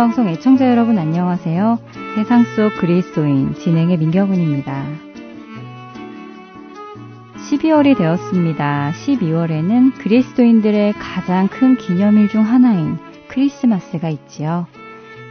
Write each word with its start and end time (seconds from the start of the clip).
복음방송 0.00 0.28
애청자 0.30 0.70
여러분 0.70 0.96
안녕하세요. 0.96 1.78
세상 2.14 2.44
속 2.56 2.74
그리스도인 2.80 3.52
진행의 3.52 3.98
민경훈입니다. 3.98 4.86
12월이 7.36 7.98
되었습니다. 7.98 8.92
12월에는 8.92 9.98
그리스도인들의 9.98 10.94
가장 10.94 11.48
큰 11.48 11.76
기념일 11.76 12.28
중 12.30 12.46
하나인 12.46 12.96
크리스마스가 13.28 14.08
있지요. 14.08 14.66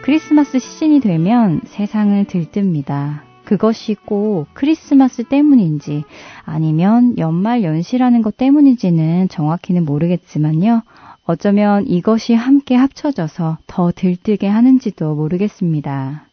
크리스마스 0.03 0.59
시즌이 0.59 0.99
되면 0.99 1.61
세상을 1.65 2.23
들뜹니다. 2.25 3.21
그것이 3.45 3.95
꼭 4.05 4.45
크리스마스 4.53 5.23
때문인지 5.23 6.03
아니면 6.45 7.17
연말 7.17 7.63
연시라는 7.63 8.21
것 8.21 8.37
때문인지는 8.37 9.29
정확히는 9.29 9.85
모르겠지만요. 9.85 10.83
어쩌면 11.29 11.85
이것이 11.85 12.33
함께 12.33 12.73
합쳐져서 12.73 13.59
더 13.67 13.91
들뜨게 13.95 14.47
하는지도 14.47 15.13
모르겠습니다. 15.13 16.25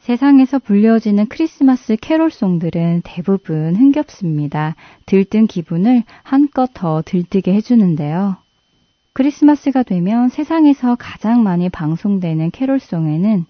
세상에서 0.00 0.58
불려지는 0.58 1.28
크리스마스 1.28 1.94
캐롤송들은 1.94 3.02
대부분 3.04 3.76
흥겹습니다. 3.76 4.74
들뜬 5.06 5.46
기분을 5.46 6.02
한껏 6.24 6.68
더 6.74 7.02
들뜨게 7.06 7.54
해주는데요. 7.54 8.38
크리스마스가 9.12 9.84
되면 9.84 10.28
세상에서 10.28 10.96
가장 10.98 11.44
많이 11.44 11.68
방송되는 11.68 12.50
캐롤송에는 12.50 13.44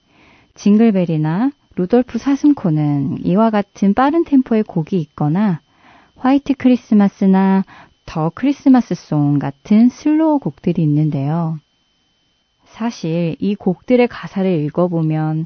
징글벨이나 0.57 1.53
루돌프 1.75 2.19
사슴코는 2.19 3.25
이와 3.25 3.49
같은 3.49 3.95
빠른 3.95 4.25
템포의 4.25 4.65
곡이 4.65 5.01
있거나 5.01 5.63
White 6.17 6.55
Christmas나 6.59 7.65
The 8.09 8.33
Christmas 8.35 8.95
Song 8.95 9.39
같은 9.39 9.91
slow 9.91 10.39
곡들이 10.39 10.83
있는데요. 10.83 11.59
사실 12.65 13.37
이 13.39 13.55
곡들의 13.55 14.09
가사를 14.09 14.51
읽어보면 14.65 15.45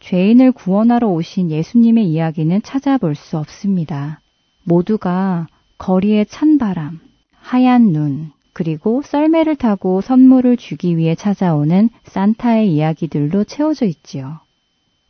죄인을 0.00 0.50
구원하러 0.50 1.06
오신 1.06 1.52
예수님의 1.52 2.10
이야기는 2.10 2.62
찾아볼 2.62 3.14
수 3.14 3.38
없습니다. 3.38 4.20
모두가 4.64 5.46
거리의 5.78 6.26
찬 6.26 6.58
바람, 6.58 6.98
하얀 7.38 7.92
눈, 7.92 8.32
그리고 8.52 9.02
썰매를 9.02 9.54
타고 9.54 10.00
선물을 10.00 10.56
주기 10.56 10.96
위해 10.96 11.14
찾아오는 11.14 11.90
산타의 12.06 12.74
이야기들로 12.74 13.44
채워져 13.44 13.86
있지요. 13.86 14.40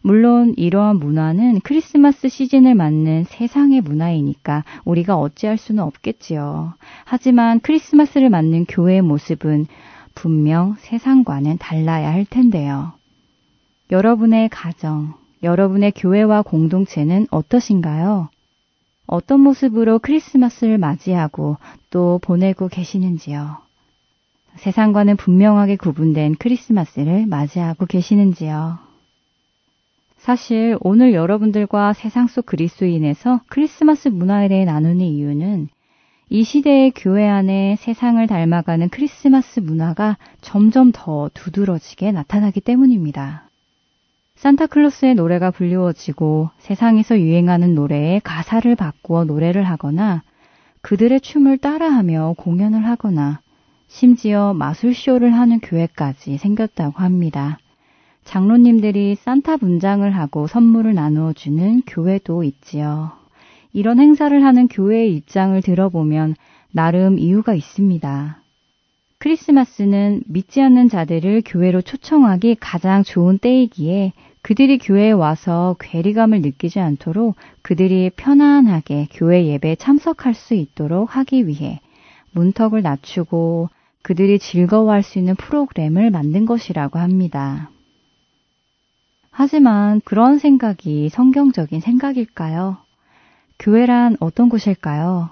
물론 0.02 0.54
이러한 0.56 0.96
문화는 0.96 1.60
크리스마스 1.60 2.28
시즌을 2.28 2.74
맞는 2.74 3.24
세상의 3.24 3.82
문화이니까 3.82 4.64
우리가 4.84 5.18
어찌할 5.18 5.58
수는 5.58 5.82
없겠지요. 5.82 6.72
하지만 7.04 7.60
크리스마스를 7.60 8.30
맞는 8.30 8.64
교회의 8.66 9.02
모습은 9.02 9.66
분명 10.14 10.74
세상과는 10.78 11.58
달라야 11.58 12.10
할 12.12 12.24
텐데요. 12.24 12.92
여러분의 13.90 14.48
가정, 14.48 15.14
여러분의 15.42 15.92
교회와 15.92 16.42
공동체는 16.42 17.26
어떠신가요? 17.30 18.28
어떤 19.06 19.40
모습으로 19.40 19.98
크리스마스를 19.98 20.78
맞이하고 20.78 21.58
또 21.90 22.20
보내고 22.22 22.68
계시는지요? 22.68 23.58
세상과는 24.56 25.16
분명하게 25.16 25.76
구분된 25.76 26.36
크리스마스를 26.38 27.26
맞이하고 27.26 27.86
계시는지요? 27.86 28.89
사실 30.20 30.76
오늘 30.80 31.14
여러분들과 31.14 31.94
세상 31.94 32.26
속 32.26 32.44
그리스도인에서 32.44 33.40
크리스마스 33.48 34.08
문화에 34.08 34.48
대해 34.48 34.66
나누는 34.66 35.00
이유는 35.00 35.68
이 36.28 36.44
시대의 36.44 36.92
교회 36.94 37.26
안에 37.26 37.76
세상을 37.76 38.24
닮아가는 38.26 38.90
크리스마스 38.90 39.60
문화가 39.60 40.18
점점 40.42 40.92
더 40.92 41.30
두드러지게 41.32 42.12
나타나기 42.12 42.60
때문입니다. 42.60 43.48
산타클로스의 44.36 45.14
노래가 45.14 45.50
불리워지고 45.50 46.50
세상에서 46.58 47.18
유행하는 47.18 47.74
노래에 47.74 48.20
가사를 48.22 48.74
바꾸어 48.76 49.24
노래를 49.24 49.62
하거나 49.64 50.22
그들의 50.82 51.22
춤을 51.22 51.56
따라하며 51.56 52.34
공연을 52.36 52.86
하거나 52.86 53.40
심지어 53.88 54.52
마술쇼를 54.52 55.32
하는 55.32 55.60
교회까지 55.60 56.36
생겼다고 56.36 56.98
합니다. 57.00 57.58
장로님들이 58.24 59.16
산타 59.16 59.56
분장을 59.56 60.08
하고 60.10 60.46
선물을 60.46 60.94
나누어 60.94 61.32
주는 61.32 61.82
교회도 61.86 62.44
있지요. 62.44 63.12
이런 63.72 64.00
행사를 64.00 64.44
하는 64.44 64.68
교회의 64.68 65.14
입장을 65.16 65.60
들어보면 65.62 66.36
나름 66.72 67.18
이유가 67.18 67.54
있습니다. 67.54 68.40
크리스마스는 69.18 70.22
믿지 70.26 70.62
않는 70.62 70.88
자들을 70.88 71.42
교회로 71.44 71.82
초청하기 71.82 72.56
가장 72.58 73.02
좋은 73.02 73.38
때이기에 73.38 74.12
그들이 74.42 74.78
교회에 74.78 75.10
와서 75.10 75.76
괴리감을 75.78 76.40
느끼지 76.40 76.80
않도록 76.80 77.36
그들이 77.60 78.10
편안하게 78.16 79.08
교회 79.12 79.44
예배에 79.44 79.76
참석할 79.76 80.32
수 80.34 80.54
있도록 80.54 81.14
하기 81.16 81.46
위해 81.46 81.80
문턱을 82.32 82.80
낮추고 82.80 83.68
그들이 84.02 84.38
즐거워할 84.38 85.02
수 85.02 85.18
있는 85.18 85.34
프로그램을 85.34 86.10
만든 86.10 86.46
것이라고 86.46 86.98
합니다. 86.98 87.68
하지만 89.40 90.02
그런 90.04 90.38
생각이 90.38 91.08
성경적인 91.08 91.80
생각일까요? 91.80 92.76
교회란 93.58 94.18
어떤 94.20 94.50
곳일까요? 94.50 95.30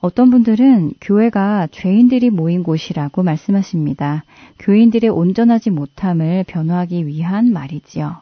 어떤 0.00 0.30
분들은 0.30 0.92
교회가 1.00 1.66
죄인들이 1.72 2.30
모인 2.30 2.62
곳이라고 2.62 3.24
말씀하십니다. 3.24 4.22
교인들의 4.60 5.10
온전하지 5.10 5.70
못함을 5.70 6.44
변호하기 6.46 7.08
위한 7.08 7.52
말이지요. 7.52 8.18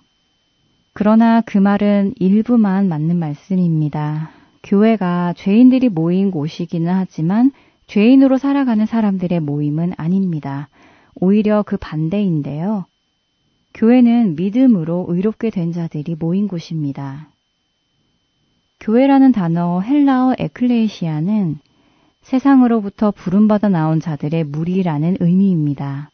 그러나 0.95 1.43
그 1.43 1.59
말은 1.59 2.15
일부만 2.19 2.89
맞는 2.89 3.19
말씀입니다. 3.19 4.31
교회가 4.63 5.35
죄인들이 5.37 5.91
모인 5.91 6.31
곳이기는 6.31 6.91
하지만 6.91 7.53
죄인으로 7.87 8.39
살아가는 8.39 8.87
사람들의 8.87 9.41
모임은 9.41 9.93
아닙니다. 9.99 10.71
오히려 11.17 11.63
그 11.65 11.77
반대인데요. 11.77 12.87
교회는 13.77 14.37
믿음으로 14.37 15.05
의롭게 15.07 15.51
된 15.51 15.71
자들이 15.71 16.17
모인 16.19 16.49
곳입니다. 16.49 17.29
교회라는 18.81 19.33
단어 19.33 19.81
헬라어 19.81 20.35
에클레시아는 20.39 21.59
세상으로부터 22.23 23.11
부름받아 23.11 23.69
나온 23.69 24.01
자들의 24.01 24.45
무리라는 24.45 25.19
의미입니다. 25.21 26.11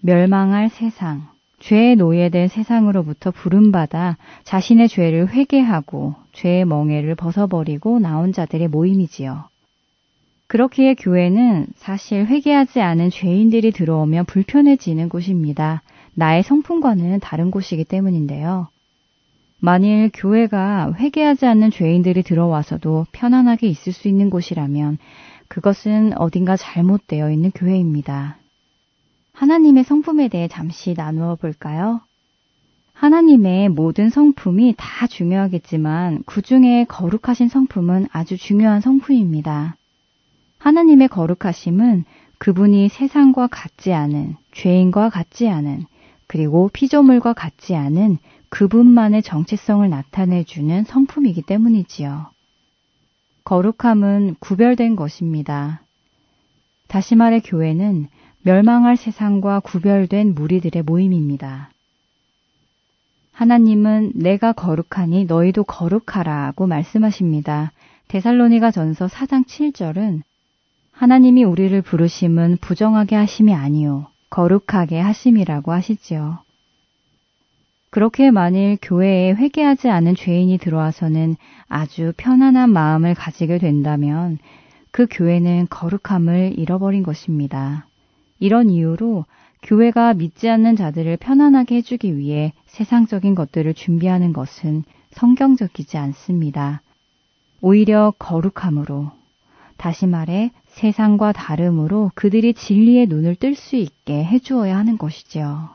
멸망할 0.00 0.68
세상, 0.68 1.28
죄에 1.60 1.94
노예된 1.94 2.48
세상으로부터 2.48 3.30
부름받아 3.30 4.18
자신의 4.44 4.88
죄를 4.88 5.28
회개하고 5.28 6.14
죄의 6.32 6.66
멍해를 6.66 7.14
벗어버리고 7.14 8.00
나온 8.00 8.32
자들의 8.32 8.68
모임이지요. 8.68 9.44
그렇기에 10.48 10.94
교회는 10.94 11.66
사실 11.74 12.26
회개하지 12.26 12.80
않은 12.80 13.10
죄인들이 13.10 13.72
들어오면 13.72 14.26
불편해지는 14.26 15.08
곳입니다. 15.08 15.82
나의 16.16 16.42
성품과는 16.42 17.20
다른 17.20 17.50
곳이기 17.50 17.84
때문인데요. 17.84 18.68
만일 19.58 20.10
교회가 20.12 20.94
회개하지 20.94 21.46
않는 21.46 21.70
죄인들이 21.70 22.22
들어와서도 22.22 23.06
편안하게 23.12 23.68
있을 23.68 23.92
수 23.92 24.08
있는 24.08 24.30
곳이라면 24.30 24.98
그것은 25.48 26.18
어딘가 26.18 26.56
잘못되어 26.56 27.30
있는 27.30 27.50
교회입니다. 27.50 28.38
하나님의 29.32 29.84
성품에 29.84 30.28
대해 30.28 30.48
잠시 30.48 30.94
나누어 30.94 31.36
볼까요? 31.36 32.00
하나님의 32.94 33.68
모든 33.68 34.08
성품이 34.08 34.74
다 34.78 35.06
중요하겠지만 35.06 36.22
그 36.24 36.40
중에 36.40 36.84
거룩하신 36.88 37.48
성품은 37.48 38.06
아주 38.10 38.38
중요한 38.38 38.80
성품입니다. 38.80 39.76
하나님의 40.58 41.08
거룩하심은 41.08 42.04
그분이 42.38 42.88
세상과 42.88 43.48
같지 43.48 43.92
않은, 43.92 44.36
죄인과 44.52 45.10
같지 45.10 45.48
않은, 45.48 45.84
그리고 46.26 46.68
피조물과 46.72 47.32
같지 47.32 47.74
않은 47.74 48.18
그분만의 48.48 49.22
정체성을 49.22 49.88
나타내주는 49.88 50.84
성품이기 50.84 51.42
때문이지요. 51.42 52.26
거룩함은 53.44 54.36
구별된 54.40 54.96
것입니다. 54.96 55.82
다시 56.88 57.14
말해 57.14 57.40
교회는 57.40 58.08
멸망할 58.42 58.96
세상과 58.96 59.60
구별된 59.60 60.34
무리들의 60.34 60.82
모임입니다. 60.82 61.70
하나님은 63.32 64.12
내가 64.14 64.52
거룩하니 64.52 65.26
너희도 65.26 65.64
거룩하라고 65.64 66.66
말씀하십니다. 66.66 67.72
데살로니가 68.08 68.70
전서 68.70 69.06
4장 69.06 69.44
7절은 69.46 70.22
하나님이 70.92 71.44
우리를 71.44 71.82
부르심은 71.82 72.58
부정하게 72.60 73.16
하심이 73.16 73.52
아니요 73.52 74.06
거룩하게 74.30 74.98
하심이라고 74.98 75.72
하시지요. 75.72 76.38
그렇게 77.90 78.30
만일 78.30 78.76
교회에 78.82 79.32
회개하지 79.32 79.88
않은 79.88 80.16
죄인이 80.16 80.58
들어와서는 80.58 81.36
아주 81.68 82.12
편안한 82.16 82.70
마음을 82.70 83.14
가지게 83.14 83.58
된다면 83.58 84.38
그 84.90 85.06
교회는 85.10 85.68
거룩함을 85.70 86.58
잃어버린 86.58 87.02
것입니다. 87.02 87.86
이런 88.38 88.68
이유로 88.70 89.24
교회가 89.62 90.14
믿지 90.14 90.48
않는 90.48 90.76
자들을 90.76 91.16
편안하게 91.16 91.76
해주기 91.76 92.16
위해 92.16 92.52
세상적인 92.66 93.34
것들을 93.34 93.72
준비하는 93.74 94.32
것은 94.32 94.84
성경적이지 95.12 95.96
않습니다. 95.96 96.82
오히려 97.62 98.12
거룩함으로, 98.18 99.10
다시 99.76 100.06
말해 100.06 100.50
세상과 100.76 101.32
다름으로 101.32 102.10
그들이 102.14 102.52
진리의 102.52 103.06
눈을 103.06 103.36
뜰 103.36 103.54
수 103.54 103.76
있게 103.76 104.22
해주어야 104.22 104.76
하는 104.76 104.98
것이지요. 104.98 105.70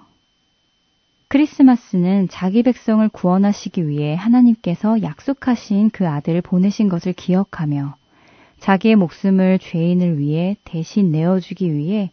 크리스마스는 1.27 2.27
자기 2.29 2.61
백성을 2.61 3.07
구원하시기 3.09 3.87
위해 3.87 4.13
하나님께서 4.13 5.01
약속하신 5.01 5.89
그 5.89 6.07
아들을 6.07 6.41
보내신 6.41 6.87
것을 6.87 7.13
기억하며 7.13 7.95
자기의 8.59 8.95
목숨을 8.95 9.57
죄인을 9.57 10.19
위해 10.19 10.55
대신 10.65 11.11
내어주기 11.11 11.73
위해 11.73 12.11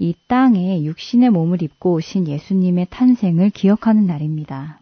이 0.00 0.14
땅에 0.26 0.82
육신의 0.82 1.30
몸을 1.30 1.62
입고 1.62 1.92
오신 1.92 2.26
예수님의 2.26 2.88
탄생을 2.90 3.50
기억하는 3.50 4.06
날입니다. 4.06 4.80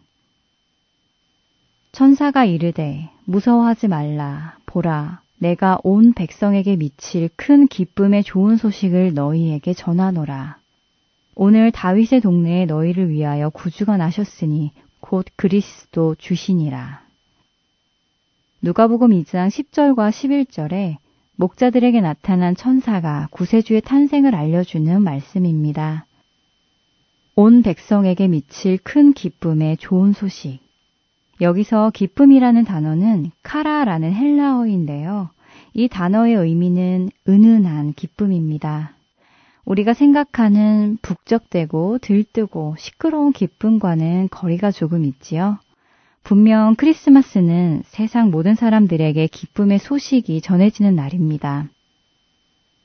천사가 1.91 2.45
이르되 2.45 3.11
무서워하지 3.25 3.89
말라 3.89 4.57
보라 4.65 5.22
내가 5.43 5.77
온 5.83 6.13
백성에게 6.13 6.77
미칠 6.77 7.29
큰 7.35 7.67
기쁨의 7.67 8.23
좋은 8.23 8.55
소식을 8.55 9.13
너희에게 9.13 9.73
전하노라. 9.73 10.57
오늘 11.35 11.69
다윗의 11.69 12.21
동네에 12.21 12.65
너희를 12.65 13.09
위하여 13.09 13.49
구주가 13.49 13.97
나셨으니 13.97 14.71
곧 15.01 15.25
그리스도 15.35 16.15
주시니라. 16.15 17.03
누가복음 18.61 19.09
2장 19.09 19.49
10절과 19.49 20.11
11절에 20.11 20.95
목자들에게 21.35 21.99
나타난 21.99 22.55
천사가 22.55 23.27
구세주의 23.31 23.81
탄생을 23.81 24.35
알려주는 24.35 25.01
말씀입니다. 25.01 26.05
온 27.35 27.63
백성에게 27.63 28.29
미칠 28.29 28.77
큰 28.77 29.11
기쁨의 29.11 29.75
좋은 29.75 30.13
소식. 30.13 30.62
여기서 31.43 31.91
기쁨이라는 31.93 32.63
단어는 32.63 33.31
카라라는 33.43 34.13
헬라어인데요. 34.13 35.29
이 35.73 35.89
단어의 35.89 36.35
의미는 36.35 37.09
은은한 37.27 37.93
기쁨입니다. 37.93 38.93
우리가 39.65 39.93
생각하는 39.93 40.97
북적대고 41.01 41.99
들뜨고 41.99 42.75
시끄러운 42.77 43.33
기쁨과는 43.33 44.29
거리가 44.31 44.71
조금 44.71 45.03
있지요. 45.05 45.57
분명 46.23 46.75
크리스마스는 46.75 47.83
세상 47.85 48.31
모든 48.31 48.55
사람들에게 48.55 49.27
기쁨의 49.27 49.79
소식이 49.79 50.41
전해지는 50.41 50.95
날입니다. 50.95 51.67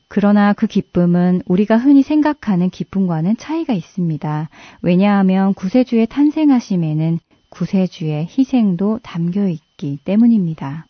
그러나 0.09 0.53
그 0.53 0.67
기쁨은 0.67 1.43
우리가 1.47 1.77
흔히 1.77 2.03
생각하는 2.03 2.71
기쁨과는 2.71 3.37
차이가 3.37 3.73
있습니다. 3.73 4.49
왜냐하면 4.83 5.55
구세주의 5.55 6.07
탄생하심에는 6.07 7.21
구세주의 7.50 8.27
희생도 8.27 9.00
담겨 9.03 9.49
있기 9.49 9.99
때문입니다. 10.05 10.87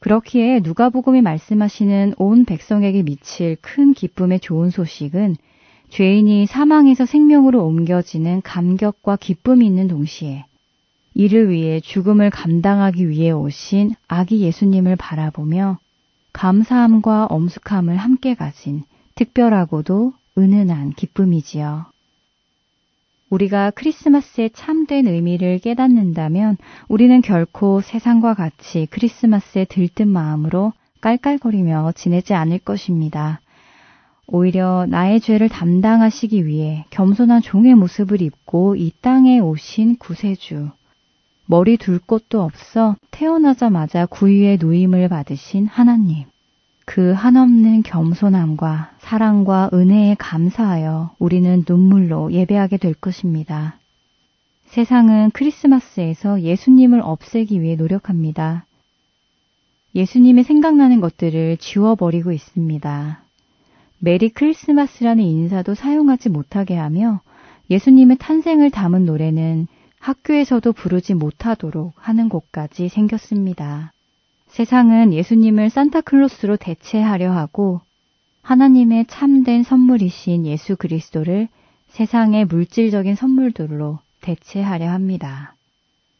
그렇기에 0.00 0.60
누가복음이 0.60 1.20
말씀하시는 1.20 2.14
온 2.16 2.44
백성에게 2.44 3.02
미칠 3.02 3.56
큰 3.60 3.92
기쁨의 3.92 4.40
좋은 4.40 4.70
소식은 4.70 5.36
죄인이 5.90 6.46
사망에서 6.46 7.04
생명으로 7.04 7.64
옮겨지는 7.66 8.42
감격과 8.42 9.16
기쁨이 9.16 9.66
있는 9.66 9.88
동시에 9.88 10.44
이를 11.14 11.50
위해 11.50 11.80
죽음을 11.80 12.30
감당하기 12.30 13.08
위해 13.08 13.30
오신 13.32 13.94
아기 14.08 14.40
예수님을 14.40 14.96
바라보며 14.96 15.78
감사함과 16.32 17.26
엄숙함을 17.26 17.96
함께 17.96 18.34
가진 18.34 18.84
특별하고도 19.16 20.12
은은한 20.38 20.92
기쁨이지요. 20.92 21.86
우리가 23.30 23.70
크리스마스의 23.70 24.50
참된 24.50 25.06
의미를 25.06 25.58
깨닫는다면 25.60 26.56
우리는 26.88 27.22
결코 27.22 27.80
세상과 27.80 28.34
같이 28.34 28.86
크리스마스에 28.90 29.64
들뜬 29.64 30.08
마음으로 30.08 30.72
깔깔거리며 31.00 31.92
지내지 31.94 32.34
않을 32.34 32.58
것입니다. 32.58 33.40
오히려 34.26 34.86
나의 34.88 35.20
죄를 35.20 35.48
담당하시기 35.48 36.46
위해 36.46 36.84
겸손한 36.90 37.42
종의 37.42 37.74
모습을 37.74 38.20
입고 38.20 38.76
이 38.76 38.92
땅에 39.00 39.38
오신 39.40 39.96
구세주. 39.96 40.68
머리 41.46 41.76
둘 41.76 41.98
곳도 41.98 42.42
없어 42.42 42.96
태어나자마자 43.10 44.06
구유의 44.06 44.58
누임을 44.60 45.08
받으신 45.08 45.66
하나님. 45.66 46.26
그 46.90 47.12
한없는 47.12 47.84
겸손함과 47.84 48.90
사랑과 48.98 49.70
은혜에 49.72 50.16
감사하여 50.18 51.14
우리는 51.20 51.64
눈물로 51.64 52.32
예배하게 52.32 52.78
될 52.78 52.94
것입니다. 52.94 53.78
세상은 54.64 55.30
크리스마스에서 55.30 56.40
예수님을 56.40 57.00
없애기 57.00 57.62
위해 57.62 57.76
노력합니다. 57.76 58.66
예수님이 59.94 60.42
생각나는 60.42 61.00
것들을 61.00 61.58
지워버리고 61.58 62.32
있습니다. 62.32 63.22
메리 64.00 64.28
크리스마스라는 64.28 65.22
인사도 65.22 65.76
사용하지 65.76 66.28
못하게 66.28 66.74
하며 66.74 67.20
예수님의 67.70 68.16
탄생을 68.18 68.72
담은 68.72 69.06
노래는 69.06 69.68
학교에서도 70.00 70.72
부르지 70.72 71.14
못하도록 71.14 71.92
하는 71.94 72.28
곳까지 72.28 72.88
생겼습니다. 72.88 73.92
세상은 74.50 75.12
예수님을 75.12 75.70
산타클로스로 75.70 76.56
대체하려 76.56 77.32
하고 77.32 77.80
하나님의 78.42 79.06
참된 79.06 79.62
선물이신 79.62 80.44
예수 80.44 80.76
그리스도를 80.76 81.48
세상의 81.88 82.46
물질적인 82.46 83.14
선물들로 83.14 84.00
대체하려 84.20 84.90
합니다. 84.90 85.54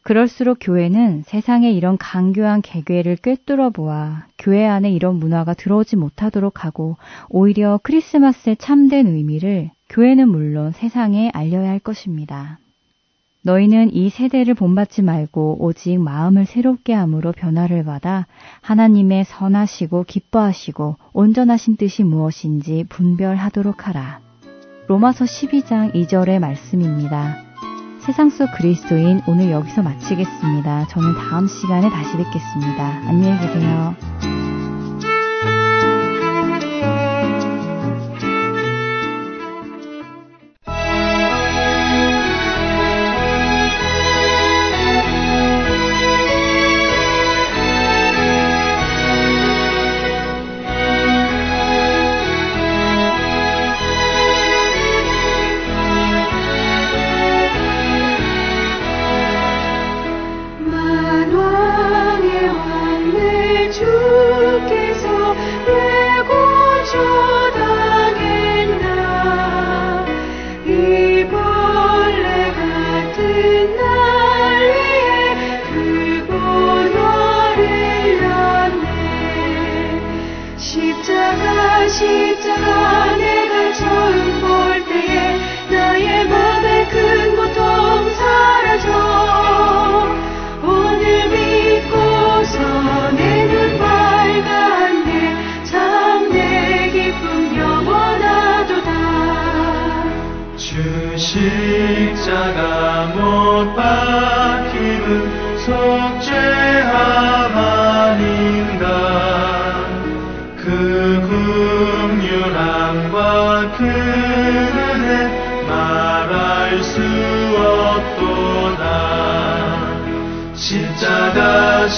그럴수록 0.03 0.57
교회는 0.61 1.23
세상의 1.23 1.75
이런 1.75 1.97
강교한 1.97 2.61
개괴를 2.61 3.17
꿰뚫어 3.17 3.69
보아 3.69 4.25
교회 4.37 4.65
안에 4.65 4.91
이런 4.91 5.15
문화가 5.17 5.53
들어오지 5.53 5.95
못하도록 5.95 6.63
하고 6.63 6.97
오히려 7.29 7.79
크리스마스의 7.83 8.57
참된 8.57 9.07
의미를 9.07 9.69
교회는 9.89 10.29
물론 10.29 10.71
세상에 10.71 11.29
알려야 11.33 11.69
할 11.69 11.79
것입니다. 11.79 12.59
너희는 13.43 13.93
이 13.93 14.09
세대를 14.09 14.53
본받지 14.53 15.01
말고 15.01 15.57
오직 15.59 15.99
마음을 15.99 16.45
새롭게 16.45 16.93
함으로 16.93 17.31
변화를 17.31 17.83
받아 17.83 18.27
하나님의 18.61 19.25
선하시고 19.25 20.03
기뻐하시고 20.03 20.97
온전하신 21.13 21.77
뜻이 21.77 22.03
무엇인지 22.03 22.85
분별하도록 22.89 23.87
하라. 23.87 24.19
로마서 24.87 25.25
12장 25.25 25.93
2절의 25.93 26.39
말씀입니다. 26.39 27.37
세상 28.01 28.29
속 28.29 28.51
그리스도인 28.57 29.21
오늘 29.27 29.51
여기서 29.51 29.83
마치겠습니다. 29.83 30.87
저는 30.87 31.13
다음 31.15 31.47
시간에 31.47 31.89
다시 31.89 32.17
뵙겠습니다. 32.17 32.83
안녕히 33.07 33.39
계세요. 33.39 34.50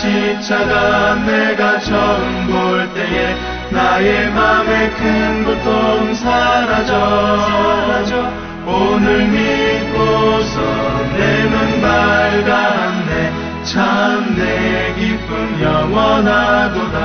십자가 0.03 1.15
내가 1.25 1.79
처음 1.79 2.47
볼 2.47 2.93
때에 2.93 3.35
나의 3.71 4.29
맘에 4.31 4.89
큰 4.89 5.45
고통 5.45 6.13
사라져, 6.13 6.91
사라져. 7.39 8.29
오늘 8.65 9.27
믿고서 9.27 10.59
내 11.15 11.43
눈 11.49 11.81
밝았네. 11.81 13.13
참 13.63 14.35
내 14.35 14.93
기쁨 14.95 15.31
영원하도다. 15.61 16.97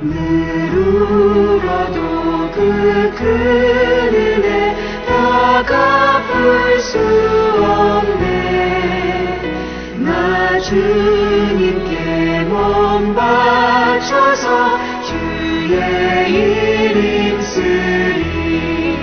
늘 0.00 0.74
울어도 0.74 2.50
그큰 2.50 4.14
은혜 4.14 4.74
다 5.06 5.62
갚을 5.64 6.80
수나 6.80 8.07
주님께 10.68 12.44
몸 12.50 13.14
바쳐서 13.14 14.78
주의 15.02 16.30
이름 16.30 17.40
쓰리. 17.40 18.98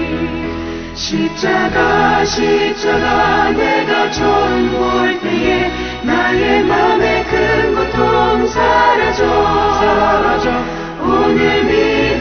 십자가 0.93 2.23
십자가 2.23 3.49
내가 3.49 4.11
처음 4.11 4.71
볼 4.73 5.19
때에 5.21 5.71
나의 6.03 6.63
맘에 6.65 7.23
큰 7.23 7.73
고통 7.73 8.47
사라져. 8.47 9.25
사라져. 9.79 10.51
오늘 11.01 11.63
믿 11.63 12.14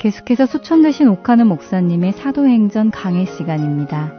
계속해서 0.00 0.46
수천 0.46 0.80
되신 0.80 1.08
옥하는 1.08 1.46
목사님의 1.48 2.12
사도행전 2.12 2.90
강해 2.90 3.26
시간입니다. 3.26 4.10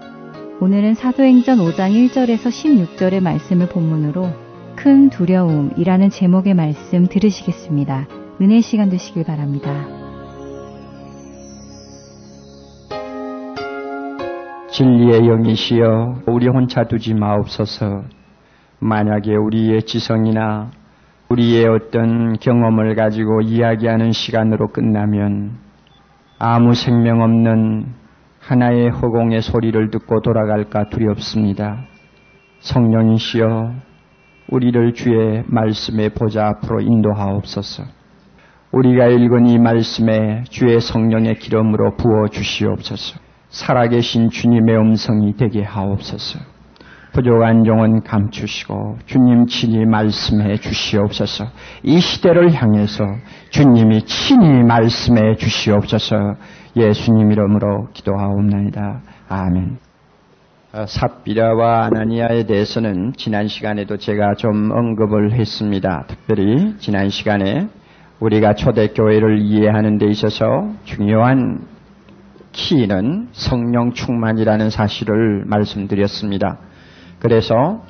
오늘은 0.59 0.93
사도행전 0.93 1.57
5장 1.57 1.89
1절에서 1.89 2.49
16절의 2.49 3.19
말씀을 3.19 3.67
본문으로 3.67 4.29
큰 4.75 5.09
두려움이라는 5.09 6.11
제목의 6.11 6.53
말씀 6.53 7.07
들으시겠습니다. 7.07 8.07
은혜 8.39 8.61
시간 8.61 8.91
되시길 8.91 9.23
바랍니다. 9.23 9.87
진리의 14.69 15.25
영이시여 15.25 16.25
우리 16.27 16.47
혼자 16.47 16.83
두지 16.83 17.15
마옵소서 17.15 18.03
만약에 18.77 19.35
우리의 19.35 19.81
지성이나 19.81 20.69
우리의 21.29 21.65
어떤 21.65 22.37
경험을 22.37 22.93
가지고 22.93 23.41
이야기하는 23.41 24.11
시간으로 24.11 24.67
끝나면 24.67 25.70
아무 26.43 26.73
생명 26.73 27.21
없는 27.21 27.93
하나의 28.39 28.89
허공의 28.89 29.43
소리를 29.43 29.91
듣고 29.91 30.21
돌아갈까 30.21 30.89
두렵습니다. 30.89 31.85
성령이시여 32.61 33.75
우리를 34.49 34.93
주의 34.95 35.43
말씀의 35.45 36.09
보좌 36.15 36.47
앞으로 36.47 36.81
인도하옵소서. 36.81 37.83
우리가 38.71 39.05
읽은 39.09 39.45
이 39.49 39.59
말씀에 39.59 40.45
주의 40.49 40.81
성령의 40.81 41.35
기름으로 41.35 41.95
부어 41.97 42.29
주시옵소서. 42.31 43.19
살아계신 43.49 44.31
주님의 44.31 44.77
음성이 44.77 45.35
되게 45.35 45.61
하옵소서. 45.61 46.39
부족한 47.13 47.63
종은 47.63 48.03
감추시고 48.03 48.99
주님 49.05 49.45
친히 49.47 49.85
말씀해 49.85 50.57
주시옵소서. 50.57 51.45
이 51.83 51.99
시대를 51.99 52.53
향해서 52.53 53.03
주님이 53.49 54.03
친히 54.05 54.63
말씀해 54.63 55.35
주시옵소서. 55.35 56.35
예수님 56.75 57.31
이름으로 57.31 57.89
기도하옵나이다. 57.93 59.01
아멘. 59.27 59.77
어, 60.73 60.85
삽비라와 60.87 61.85
아나니아에 61.87 62.45
대해서는 62.45 63.11
지난 63.17 63.49
시간에도 63.49 63.97
제가 63.97 64.35
좀 64.35 64.71
언급을 64.71 65.33
했습니다. 65.33 66.05
특별히 66.07 66.75
지난 66.79 67.09
시간에 67.09 67.67
우리가 68.21 68.53
초대교회를 68.53 69.39
이해하는 69.41 69.97
데 69.97 70.05
있어서 70.05 70.71
중요한 70.85 71.59
키는 72.53 73.29
성령 73.33 73.91
충만이라는 73.91 74.69
사실을 74.69 75.43
말씀드렸습니다. 75.45 76.57
그래서 77.21 77.83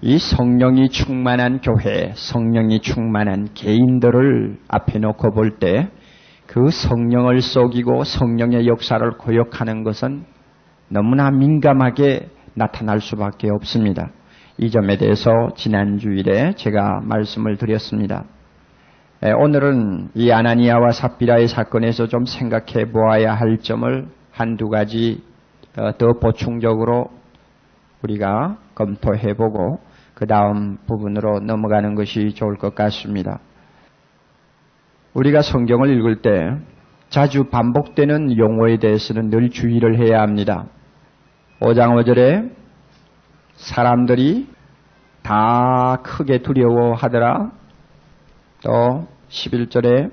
이 0.00 0.18
성령이 0.18 0.90
충만한 0.90 1.60
교회, 1.60 2.12
성령이 2.14 2.80
충만한 2.80 3.48
개인들을 3.54 4.58
앞에 4.68 4.98
놓고 4.98 5.32
볼 5.32 5.58
때 5.58 5.88
그 6.48 6.70
성령을 6.70 7.42
속이고 7.42 8.04
성령의 8.04 8.66
역사를 8.66 9.06
고역하는 9.18 9.84
것은 9.84 10.24
너무나 10.88 11.30
민감하게 11.30 12.30
나타날 12.54 13.02
수밖에 13.02 13.50
없습니다. 13.50 14.10
이 14.56 14.70
점에 14.70 14.96
대해서 14.96 15.30
지난 15.56 15.98
주일에 15.98 16.54
제가 16.54 17.00
말씀을 17.04 17.58
드렸습니다. 17.58 18.24
오늘은 19.22 20.12
이 20.14 20.30
아나니아와 20.30 20.92
삽비라의 20.92 21.48
사건에서 21.48 22.06
좀 22.06 22.24
생각해 22.24 22.92
보아야 22.92 23.34
할 23.34 23.58
점을 23.58 24.08
한두 24.30 24.70
가지 24.70 25.22
더 25.74 26.12
보충적으로 26.18 27.10
우리가 28.02 28.58
검토해 28.74 29.34
보고 29.34 29.80
그 30.14 30.26
다음 30.26 30.78
부분으로 30.86 31.40
넘어가는 31.40 31.94
것이 31.94 32.34
좋을 32.34 32.56
것 32.56 32.74
같습니다. 32.74 33.40
우리가 35.14 35.42
성경을 35.42 35.90
읽을 35.90 36.22
때 36.22 36.30
자주 37.08 37.44
반복되는 37.44 38.36
용어에 38.36 38.78
대해서는 38.78 39.30
늘 39.30 39.50
주의를 39.50 39.98
해야 39.98 40.20
합니다. 40.20 40.66
5장 41.60 41.94
5절에 41.96 42.50
사람들이 43.54 44.48
다 45.22 45.98
크게 46.02 46.42
두려워하더라. 46.42 47.50
또 48.64 49.06
11절에 49.28 50.10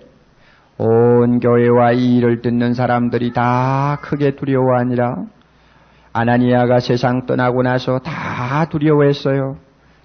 온 0.77 1.39
교회와 1.39 1.93
이 1.93 2.17
일을 2.17 2.41
듣는 2.41 2.73
사람들이 2.73 3.33
다 3.33 3.97
크게 4.01 4.35
두려워하니라. 4.35 5.34
아나니아가 6.17 6.79
세상 6.79 7.25
떠나고 7.25 7.61
나서 7.61 7.99
다 7.99 8.69
두려워했어요. 8.69 9.57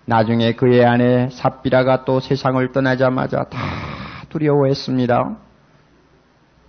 나중에 0.06 0.54
그의 0.54 0.84
아내 0.84 1.28
삽비라가 1.30 2.04
또 2.04 2.18
세상을 2.18 2.72
떠나자마자 2.72 3.44
다 3.44 3.58
두려워했습니다. 4.28 5.36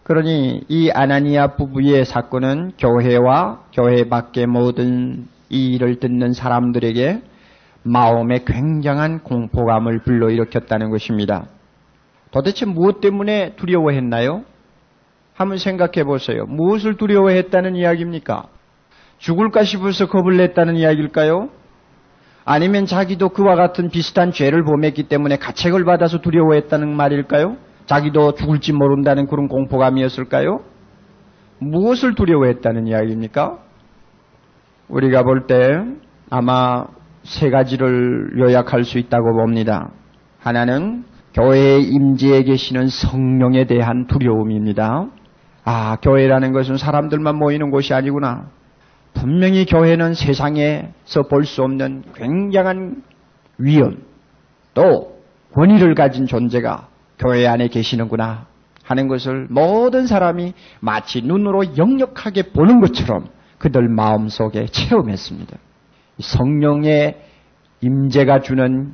그러니 0.04 0.66
이 0.70 0.92
아나니아 0.92 1.56
부부의 1.56 2.06
사건은 2.06 2.74
교회와 2.78 3.64
교회 3.74 4.08
밖의 4.08 4.46
모든 4.46 5.26
이 5.50 5.74
일을 5.74 6.00
듣는 6.00 6.34
사람들에게 6.34 7.24
마음에 7.82 8.44
굉장한 8.46 9.24
공포감을 9.24 10.04
불러일으켰다는 10.04 10.92
것입니다. 10.92 11.48
도대체 12.30 12.68
무엇 12.68 13.02
때문에 13.02 13.56
두려워했나요? 13.56 14.44
한번 15.34 15.58
생각해 15.58 16.04
보세요. 16.04 16.46
무엇을 16.46 16.98
두려워했다는 16.98 17.76
이야기입니까? 17.76 18.46
죽을까 19.22 19.64
싶어서 19.64 20.08
겁을 20.08 20.38
냈다는 20.38 20.76
이야기일까요? 20.76 21.50
아니면 22.44 22.88
자기도 22.88 23.30
그와 23.30 23.56
같은 23.56 23.90
비슷한 23.90 24.32
죄를 24.32 24.64
범했기 24.64 25.04
때문에 25.04 25.38
가책을 25.38 25.86
받아서 25.86 26.22
두려워했다는 26.22 26.96
말일까요? 26.96 27.56
자기도 27.86 28.34
죽을지 28.34 28.74
모른다는 28.74 29.28
그런 29.28 29.48
공포감이었을까요? 29.48 30.62
무엇을 31.60 32.16
두려워했다는 32.16 32.88
이야기입니까? 32.88 33.60
우리가 34.90 35.24
볼 35.24 35.46
때 35.46 35.56
아마 36.32 36.86
세 37.24 37.52
가지를 37.52 38.40
요약할 38.40 38.84
수 38.84 38.98
있다고 38.98 39.34
봅니다. 39.38 39.92
하나는 40.40 41.04
교회의 41.36 41.84
임재에 41.84 42.42
계시는 42.42 42.88
성령에 42.88 43.66
대한 43.66 44.08
두려움입니다. 44.08 45.06
아, 45.64 45.98
교회라는 46.02 46.54
것은 46.54 46.78
사람들만 46.78 47.38
모이는 47.38 47.70
곳이 47.70 47.94
아니구나. 47.94 48.50
분명히 49.14 49.66
교회는 49.66 50.14
세상에서 50.14 51.24
볼 51.30 51.46
수 51.46 51.64
없는 51.64 52.04
굉장한 52.16 53.04
위엄, 53.58 54.04
또 54.74 55.20
권위를 55.54 55.96
가진 55.96 56.26
존재가 56.26 56.88
교회 57.20 57.46
안에 57.46 57.68
계시는구나 57.68 58.48
하는 58.84 59.08
것을 59.08 59.48
모든 59.50 60.08
사람이 60.08 60.54
마치 60.80 61.22
눈으로 61.22 61.78
역력하게 61.78 62.52
보는 62.52 62.82
것처럼 62.82 63.28
그들 63.60 63.88
마음속에 63.90 64.66
체험했습니다. 64.66 65.58
성령의 66.20 67.22
임재가 67.82 68.42
주는 68.42 68.94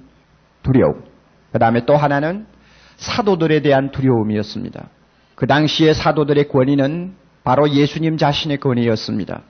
두려움. 0.63 1.03
그 1.51 1.59
다음에 1.59 1.85
또 1.85 1.95
하나는 1.95 2.45
사도들에 2.97 3.61
대한 3.61 3.91
두려움이었습니다. 3.91 4.89
그 5.35 5.47
당시의 5.47 5.93
사도들의 5.93 6.49
권위는 6.49 7.13
바로 7.43 7.69
예수님 7.69 8.17
자신의 8.17 8.57
권위였습니다. 8.57 9.43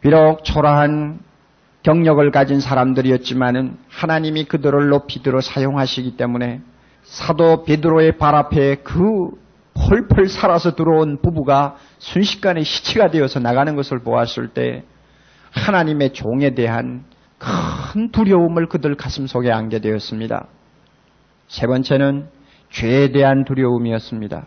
비록 0.00 0.44
초라한 0.44 1.20
경력을 1.82 2.30
가진 2.30 2.60
사람들이었지만은 2.60 3.76
하나님이 3.88 4.44
그들을 4.44 4.88
높이 4.88 5.22
들어 5.22 5.40
사용하시기 5.40 6.16
때문에 6.16 6.60
사도 7.02 7.64
베드로의 7.64 8.18
발 8.18 8.34
앞에 8.34 8.76
그 8.82 9.30
펄펄 9.74 10.28
살아서 10.28 10.74
들어온 10.74 11.18
부부가 11.22 11.76
순식간에 11.98 12.62
시체가 12.62 13.10
되어서 13.10 13.40
나가는 13.40 13.74
것을 13.76 14.00
보았을 14.00 14.48
때 14.48 14.84
하나님의 15.52 16.12
종에 16.12 16.54
대한 16.54 17.04
큰 17.38 18.10
두려움을 18.10 18.66
그들 18.66 18.94
가슴 18.96 19.26
속에 19.26 19.50
안게 19.50 19.80
되었습니다. 19.80 20.46
세 21.48 21.66
번째는 21.66 22.28
죄에 22.70 23.10
대한 23.12 23.44
두려움이었습니다. 23.44 24.46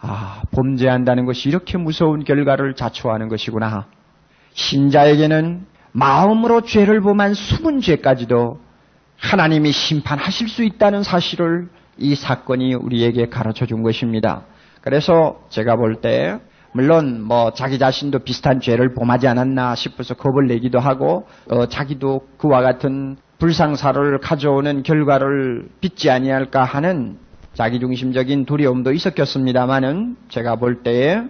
아, 0.00 0.42
범죄한다는 0.50 1.24
것이 1.24 1.48
이렇게 1.48 1.78
무서운 1.78 2.24
결과를 2.24 2.74
자초하는 2.74 3.28
것이구나. 3.28 3.86
신자에게는 4.54 5.66
마음으로 5.92 6.62
죄를 6.62 7.00
범한 7.00 7.34
숨은 7.34 7.80
죄까지도 7.80 8.58
하나님이 9.18 9.70
심판하실 9.72 10.48
수 10.48 10.64
있다는 10.64 11.02
사실을 11.02 11.68
이 11.98 12.14
사건이 12.14 12.74
우리에게 12.74 13.28
가르쳐 13.28 13.66
준 13.66 13.82
것입니다. 13.82 14.42
그래서 14.80 15.40
제가 15.50 15.76
볼 15.76 16.00
때 16.00 16.38
물론 16.72 17.22
뭐 17.22 17.52
자기 17.52 17.78
자신도 17.78 18.20
비슷한 18.20 18.60
죄를 18.60 18.94
범하지 18.94 19.28
않았나 19.28 19.76
싶어서 19.76 20.14
겁을 20.14 20.48
내기도 20.48 20.80
하고 20.80 21.26
어, 21.48 21.66
자기도 21.66 22.26
그와 22.36 22.62
같은 22.62 23.16
불상사를 23.38 24.18
가져오는 24.18 24.82
결과를 24.82 25.68
빚지 25.80 26.10
아니할까 26.10 26.64
하는 26.64 27.18
자기중심적인 27.54 28.44
두려움도 28.44 28.92
있었겠습니다만은 28.92 30.16
제가 30.28 30.56
볼 30.56 30.82
때에 30.82 31.22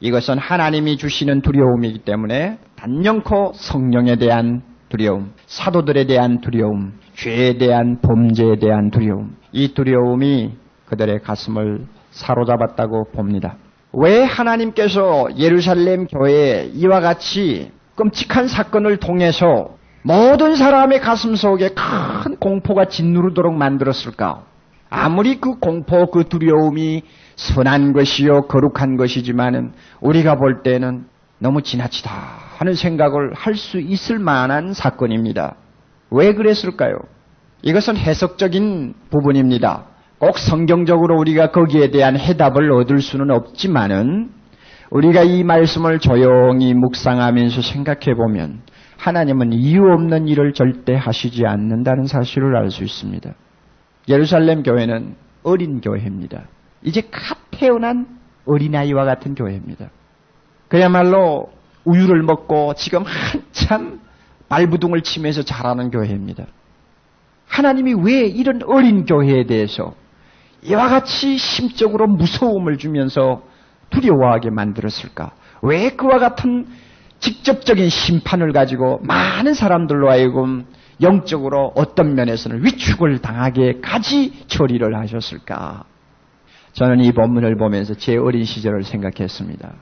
이것은 0.00 0.38
하나님이 0.38 0.96
주시는 0.96 1.42
두려움이기 1.42 1.98
때문에 2.00 2.58
단연코 2.76 3.52
성령에 3.54 4.16
대한 4.16 4.62
두려움, 4.88 5.32
사도들에 5.46 6.06
대한 6.06 6.40
두려움, 6.40 6.92
죄에 7.14 7.58
대한 7.58 8.00
범죄에 8.00 8.56
대한 8.56 8.90
두려움, 8.90 9.36
이 9.50 9.74
두려움이 9.74 10.52
그들의 10.86 11.22
가슴을 11.22 11.86
사로잡았다고 12.10 13.10
봅니다. 13.12 13.56
왜 13.92 14.22
하나님께서 14.22 15.28
예루살렘 15.36 16.06
교회에 16.06 16.70
이와 16.74 17.00
같이 17.00 17.72
끔찍한 17.96 18.46
사건을 18.46 18.98
통해서 18.98 19.76
모든 20.02 20.54
사람의 20.54 21.00
가슴 21.00 21.34
속에 21.34 21.70
큰 21.70 22.36
공포가 22.36 22.84
짓누르도록 22.84 23.54
만들었을까? 23.54 24.44
아무리 24.88 25.40
그 25.40 25.58
공포, 25.58 26.10
그 26.10 26.28
두려움이 26.28 27.02
선한 27.34 27.92
것이요, 27.92 28.46
거룩한 28.46 28.96
것이지만은 28.96 29.72
우리가 30.00 30.36
볼 30.36 30.62
때는 30.62 31.06
너무 31.38 31.62
지나치다 31.62 32.45
하는 32.56 32.74
생각을 32.74 33.34
할 33.34 33.54
수 33.54 33.78
있을 33.78 34.18
만한 34.18 34.72
사건입니다. 34.72 35.56
왜 36.10 36.32
그랬을까요? 36.34 36.96
이것은 37.62 37.96
해석적인 37.96 38.94
부분입니다. 39.10 39.84
꼭 40.18 40.38
성경적으로 40.38 41.18
우리가 41.18 41.50
거기에 41.50 41.90
대한 41.90 42.18
해답을 42.18 42.72
얻을 42.72 43.00
수는 43.00 43.30
없지만은 43.30 44.30
우리가 44.90 45.22
이 45.22 45.42
말씀을 45.44 45.98
조용히 45.98 46.72
묵상하면서 46.74 47.60
생각해 47.60 48.14
보면 48.14 48.62
하나님은 48.96 49.52
이유 49.52 49.90
없는 49.92 50.28
일을 50.28 50.52
절대 50.54 50.94
하시지 50.94 51.44
않는다는 51.44 52.06
사실을 52.06 52.56
알 52.56 52.70
수 52.70 52.84
있습니다. 52.84 53.34
예루살렘 54.08 54.62
교회는 54.62 55.16
어린 55.42 55.80
교회입니다. 55.80 56.44
이제 56.82 57.02
갓 57.10 57.36
태어난 57.50 58.06
어린아이와 58.46 59.04
같은 59.04 59.34
교회입니다. 59.34 59.90
그야말로 60.68 61.48
우유를 61.86 62.22
먹고 62.22 62.74
지금 62.74 63.04
한참 63.04 64.00
발부둥을 64.48 65.02
치면서 65.02 65.42
자라는 65.42 65.90
교회입니다. 65.90 66.44
하나님이 67.48 67.94
왜 67.94 68.26
이런 68.26 68.60
어린 68.64 69.06
교회에 69.06 69.46
대해서 69.46 69.94
이와 70.62 70.88
같이 70.88 71.38
심적으로 71.38 72.06
무서움을 72.06 72.76
주면서 72.76 73.42
두려워하게 73.90 74.50
만들었을까? 74.50 75.32
왜 75.62 75.90
그와 75.90 76.18
같은 76.18 76.66
직접적인 77.20 77.88
심판을 77.88 78.52
가지고 78.52 79.00
많은 79.02 79.54
사람들로 79.54 80.10
하여금 80.10 80.66
영적으로 81.00 81.72
어떤 81.76 82.14
면에서는 82.14 82.64
위축을 82.64 83.18
당하게까지 83.18 84.46
처리를 84.48 84.96
하셨을까? 84.98 85.84
저는 86.72 87.00
이 87.00 87.12
본문을 87.12 87.56
보면서 87.56 87.94
제 87.94 88.16
어린 88.16 88.44
시절을 88.44 88.84
생각했습니다. 88.84 89.72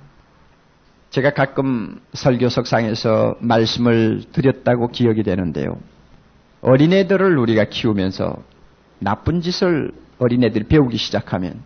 제가 1.15 1.31
가끔 1.31 2.01
설교석상에서 2.13 3.37
말씀을 3.39 4.25
드렸다고 4.33 4.89
기억이 4.89 5.23
되는데요. 5.23 5.79
어린애들을 6.61 7.39
우리가 7.39 7.67
키우면서 7.67 8.37
나쁜 8.99 9.41
짓을 9.41 9.93
어린애들이 10.19 10.65
배우기 10.65 10.97
시작하면 10.97 11.63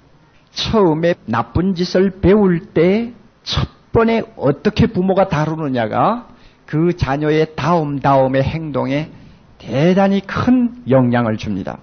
처음에 0.50 1.14
나쁜 1.24 1.74
짓을 1.74 2.20
배울 2.20 2.60
때 2.74 3.14
첫 3.48 3.66
번에 3.92 4.22
어떻게 4.36 4.86
부모가 4.86 5.28
다루느냐가 5.28 6.28
그 6.66 6.94
자녀의 6.94 7.54
다음 7.56 7.98
다음의 7.98 8.42
행동에 8.42 9.10
대단히 9.56 10.20
큰 10.20 10.74
영향을 10.90 11.38
줍니다. 11.38 11.78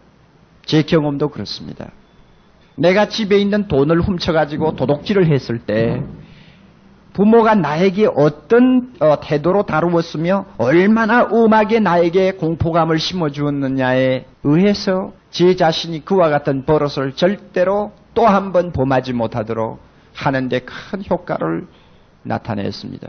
제 0.65 0.83
경험도 0.83 1.29
그렇습니다. 1.29 1.89
내가 2.75 3.07
집에 3.07 3.39
있는 3.39 3.67
돈을 3.67 4.01
훔쳐가지고 4.01 4.75
도둑질을 4.75 5.25
했을 5.31 5.57
때 5.57 6.03
부모가 7.15 7.55
나에게 7.55 8.09
어떤 8.13 8.91
어, 8.99 9.21
태도로 9.21 9.63
다루었으며 9.63 10.45
얼마나 10.57 11.23
음하게 11.31 11.79
나에게 11.79 12.33
공포감을 12.33 12.99
심어주었느냐에 12.99 14.25
의해서 14.43 15.13
제 15.31 15.55
자신이 15.55 16.03
그와 16.03 16.29
같은 16.29 16.65
버릇을 16.65 17.13
절대로 17.13 17.93
또 18.13 18.25
한 18.27 18.51
번 18.51 18.73
범하지 18.73 19.13
못하도록 19.13 19.79
하는데 20.13 20.59
큰 20.59 21.03
효과를 21.09 21.67
나타냈습니다. 22.23 23.07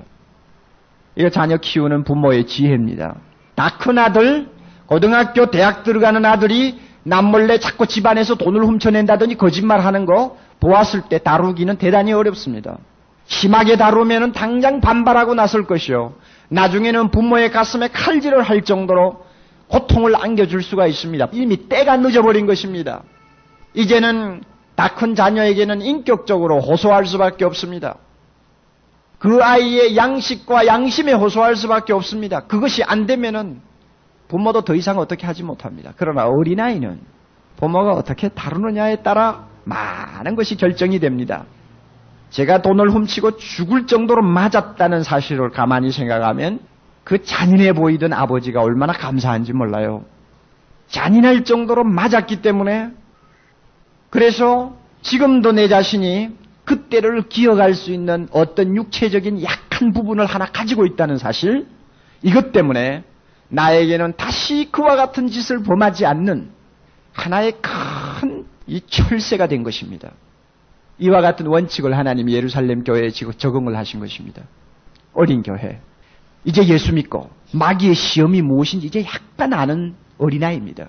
이거 1.16 1.28
자녀 1.30 1.56
키우는 1.56 2.04
부모의 2.04 2.46
지혜입니다. 2.46 3.16
다 3.56 3.76
큰 3.78 3.98
아들, 3.98 4.48
고등학교, 4.86 5.50
대학 5.50 5.82
들어가는 5.82 6.24
아들이 6.24 6.78
남몰래 7.02 7.58
자꾸 7.58 7.86
집안에서 7.86 8.36
돈을 8.36 8.64
훔쳐낸다더니 8.66 9.36
거짓말 9.36 9.80
하는 9.80 10.06
거 10.06 10.36
보았을 10.60 11.02
때 11.08 11.18
다루기는 11.18 11.76
대단히 11.78 12.12
어렵습니다. 12.12 12.78
심하게 13.26 13.76
다루면 13.76 14.32
당장 14.32 14.80
반발하고 14.80 15.34
나설 15.34 15.66
것이요. 15.66 16.14
나중에는 16.48 17.10
부모의 17.10 17.50
가슴에 17.50 17.88
칼질을 17.88 18.42
할 18.42 18.62
정도로 18.62 19.24
고통을 19.68 20.14
안겨줄 20.14 20.62
수가 20.62 20.86
있습니다. 20.86 21.28
이미 21.32 21.68
때가 21.68 21.96
늦어버린 21.96 22.46
것입니다. 22.46 23.02
이제는 23.74 24.42
다 24.76 24.88
큰 24.88 25.14
자녀에게는 25.14 25.82
인격적으로 25.82 26.60
호소할 26.60 27.06
수밖에 27.06 27.44
없습니다. 27.44 27.96
그 29.18 29.42
아이의 29.42 29.96
양식과 29.96 30.66
양심에 30.66 31.12
호소할 31.12 31.56
수밖에 31.56 31.92
없습니다. 31.94 32.40
그것이 32.40 32.84
안 32.84 33.06
되면은 33.06 33.60
부모도 34.28 34.62
더 34.62 34.74
이상 34.74 34.98
어떻게 34.98 35.26
하지 35.26 35.42
못합니다. 35.42 35.92
그러나 35.96 36.26
어린아이는 36.28 37.00
부모가 37.56 37.92
어떻게 37.92 38.28
다루느냐에 38.28 38.96
따라 38.96 39.46
많은 39.64 40.36
것이 40.36 40.56
결정이 40.56 41.00
됩니다. 41.00 41.46
제가 42.30 42.62
돈을 42.62 42.90
훔치고 42.90 43.36
죽을 43.36 43.86
정도로 43.86 44.22
맞았다는 44.22 45.02
사실을 45.02 45.50
가만히 45.50 45.90
생각하면 45.90 46.60
그 47.04 47.22
잔인해 47.22 47.72
보이던 47.72 48.12
아버지가 48.12 48.62
얼마나 48.62 48.92
감사한지 48.92 49.52
몰라요. 49.52 50.04
잔인할 50.88 51.44
정도로 51.44 51.84
맞았기 51.84 52.42
때문에 52.42 52.90
그래서 54.10 54.76
지금도 55.02 55.52
내 55.52 55.68
자신이 55.68 56.30
그때를 56.64 57.28
기억할 57.28 57.74
수 57.74 57.92
있는 57.92 58.28
어떤 58.32 58.74
육체적인 58.74 59.42
약한 59.42 59.92
부분을 59.92 60.26
하나 60.26 60.46
가지고 60.46 60.84
있다는 60.84 61.16
사실 61.16 61.66
이것 62.22 62.50
때문에 62.50 63.04
나에게는 63.48 64.14
다시 64.16 64.68
그와 64.72 64.96
같은 64.96 65.28
짓을 65.28 65.62
범하지 65.62 66.06
않는 66.06 66.50
하나의 67.12 67.52
큰 67.62 68.46
이 68.66 68.80
철새가 68.86 69.46
된 69.46 69.62
것입니다. 69.62 70.10
이와 70.98 71.20
같은 71.20 71.46
원칙을 71.46 71.96
하나님이 71.96 72.34
예루살렘 72.34 72.84
교회에 72.84 73.10
적응을 73.10 73.76
하신 73.76 74.00
것입니다. 74.00 74.42
어린 75.12 75.42
교회. 75.42 75.80
이제 76.44 76.64
예수 76.66 76.94
믿고 76.94 77.30
마귀의 77.52 77.94
시험이 77.94 78.40
무엇인지 78.42 78.86
이제 78.86 79.04
약간 79.04 79.52
아는 79.52 79.94
어린아이입니다. 80.18 80.88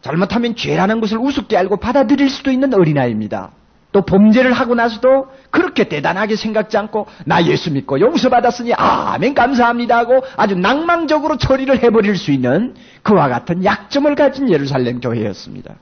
잘못하면 0.00 0.54
죄라는 0.54 1.00
것을 1.00 1.18
우습게 1.18 1.56
알고 1.56 1.78
받아들일 1.78 2.30
수도 2.30 2.50
있는 2.50 2.72
어린아이입니다. 2.72 3.50
또 3.92 4.02
범죄를 4.02 4.52
하고 4.52 4.74
나서도 4.74 5.28
그렇게 5.50 5.88
대단하게 5.88 6.36
생각지 6.36 6.76
않고 6.76 7.06
나 7.24 7.44
예수 7.46 7.72
믿고 7.72 7.98
용서받았으니 7.98 8.74
아멘 8.74 9.34
감사합니다 9.34 9.96
하고 9.96 10.22
아주 10.36 10.54
낭망적으로 10.54 11.38
처리를 11.38 11.82
해버릴 11.82 12.16
수 12.16 12.30
있는 12.30 12.74
그와 13.02 13.28
같은 13.28 13.64
약점을 13.64 14.14
가진 14.14 14.50
예루살렘 14.50 15.00
교회였습니다. 15.00 15.76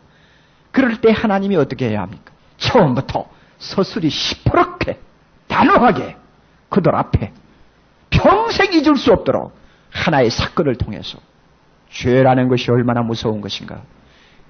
그럴 0.71 1.01
때 1.01 1.13
하나님이 1.13 1.57
어떻게 1.57 1.89
해야 1.89 2.03
합니까? 2.03 2.34
처음부터 2.59 3.29
서술이 3.59 4.11
시퍼렇게 4.11 4.99
단호하게 5.49 6.17
그들 6.69 6.95
앞에 6.95 7.33
평생 8.11 8.73
잊을 8.73 8.97
수 8.97 9.13
없도록 9.13 9.53
하나의 9.91 10.31
사건을 10.31 10.77
통해서 10.77 11.19
죄라는 11.91 12.49
것이 12.49 12.71
얼마나 12.71 13.03
무서운 13.03 13.41
것인가. 13.41 13.83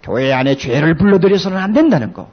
교회 0.03 0.33
안에 0.33 0.57
죄를 0.57 0.97
불러들여서는 0.97 1.59
안 1.59 1.73
된다는 1.73 2.12
거. 2.12 2.29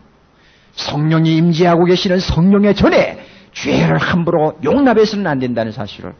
성령이 0.74 1.36
임재하고 1.36 1.86
계시는 1.86 2.20
성령의 2.20 2.76
전에 2.76 3.26
죄를 3.54 3.98
함부로 3.98 4.58
용납해서는 4.64 5.28
안 5.28 5.40
된다는 5.40 5.72
사실을 5.72 6.14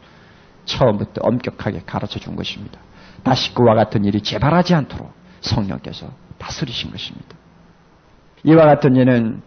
처음부터 0.66 1.22
엄격하게 1.22 1.82
가르쳐 1.86 2.18
준 2.18 2.36
것입니다. 2.36 2.78
다시 3.22 3.54
그와 3.54 3.74
같은 3.74 4.04
일이 4.04 4.20
재발하지 4.22 4.74
않도록 4.74 5.12
성령께서 5.40 6.10
다스리신 6.38 6.90
것입니다. 6.90 7.36
이와 8.44 8.66
같은 8.66 8.96
일은 8.96 9.42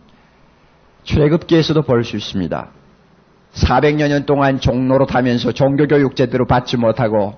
출애굽기에서도 1.03 1.81
볼 1.83 2.03
수 2.03 2.15
있습니다. 2.15 2.69
400여 3.53 4.07
년 4.09 4.25
동안 4.25 4.59
종로로 4.59 5.05
타면서 5.05 5.51
종교교육 5.53 6.15
제대로 6.15 6.45
받지 6.45 6.77
못하고 6.77 7.35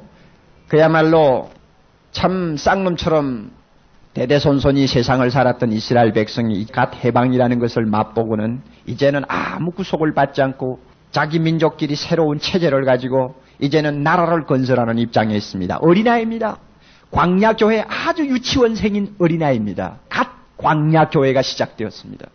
그야말로 0.68 1.50
참 2.12 2.58
쌍놈처럼 2.58 3.52
대대손손이 4.14 4.88
세상을 4.88 5.30
살았던 5.30 5.72
이스라엘 5.74 6.12
백성이 6.14 6.66
갓 6.66 6.96
해방이라는 7.04 7.60
것을 7.60 7.86
맛보고는 7.86 8.62
이제는 8.88 9.24
아무 9.28 9.72
구속을 9.72 10.14
받지 10.16 10.42
않고 10.42 10.80
자기 11.12 11.40
민족끼리 11.40 11.96
새로운 11.96 12.40
체제를 12.40 12.84
가지고 12.86 13.36
이제는 13.60 14.02
나라를 14.02 14.46
건설하는 14.46 14.98
입장에 14.98 15.36
있습니다. 15.36 15.78
어린아이입니다. 15.82 16.58
광야교회 17.12 17.86
아주 17.88 18.26
유치원생인 18.26 19.16
어린아이입니다. 19.20 20.00
갓 20.10 20.37
광야 20.58 21.10
교회가 21.10 21.42
시작되었습니다. 21.42 22.28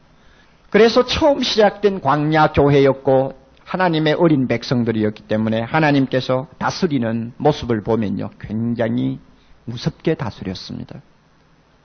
그래서 0.70 1.04
처음 1.04 1.42
시작된 1.42 2.00
광야 2.00 2.52
교회였고 2.52 3.34
하나님의 3.64 4.14
어린 4.14 4.48
백성들이었기 4.48 5.24
때문에 5.24 5.62
하나님께서 5.62 6.46
다스리는 6.58 7.32
모습을 7.36 7.82
보면요. 7.82 8.30
굉장히 8.40 9.18
무섭게 9.64 10.14
다스렸습니다. 10.14 11.00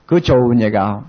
그 0.06 0.20
좋은 0.20 0.60
예가 0.60 1.04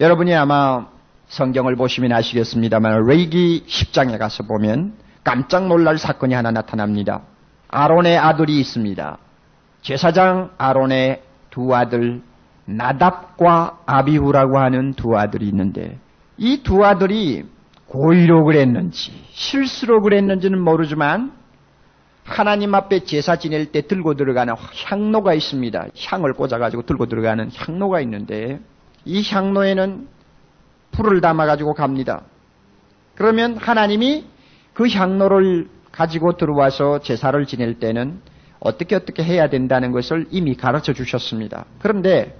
여러분이 0.00 0.34
아마 0.34 0.88
성경을 1.28 1.76
보시면 1.76 2.12
아시겠습니다만 2.12 3.06
레이기 3.06 3.64
10장에 3.66 4.18
가서 4.18 4.44
보면 4.44 4.94
깜짝 5.24 5.68
놀랄 5.68 5.98
사건이 5.98 6.34
하나 6.34 6.50
나타납니다. 6.50 7.22
아론의 7.68 8.18
아들이 8.18 8.58
있습니다. 8.60 9.18
제사장 9.82 10.50
아론의 10.58 11.22
두 11.50 11.74
아들 11.74 12.22
나답과 12.64 13.80
아비후라고 13.86 14.58
하는 14.58 14.92
두 14.94 15.16
아들이 15.16 15.48
있는데 15.48 15.98
이 16.38 16.62
두 16.62 16.84
아들이 16.84 17.44
고의로 17.86 18.44
그랬는지 18.44 19.12
실수로 19.30 20.00
그랬는지는 20.02 20.58
모르지만 20.60 21.32
하나님 22.24 22.74
앞에 22.74 23.00
제사 23.00 23.36
지낼 23.36 23.66
때 23.66 23.82
들고 23.82 24.14
들어가는 24.14 24.54
향로가 24.86 25.34
있습니다. 25.34 25.86
향을 26.06 26.32
꽂아가지고 26.34 26.82
들고 26.82 27.06
들어가는 27.06 27.50
향로가 27.54 28.00
있는데 28.00 28.60
이 29.04 29.22
향로에는 29.28 30.08
불을 30.92 31.20
담아가지고 31.20 31.74
갑니다. 31.74 32.22
그러면 33.14 33.56
하나님이 33.56 34.24
그 34.72 34.88
향로를 34.88 35.68
가지고 35.90 36.36
들어와서 36.36 37.00
제사를 37.00 37.44
지낼 37.44 37.78
때는 37.78 38.20
어떻게 38.60 38.94
어떻게 38.94 39.22
해야 39.22 39.48
된다는 39.50 39.90
것을 39.92 40.26
이미 40.30 40.54
가르쳐 40.54 40.92
주셨습니다. 40.92 41.66
그런데 41.80 42.38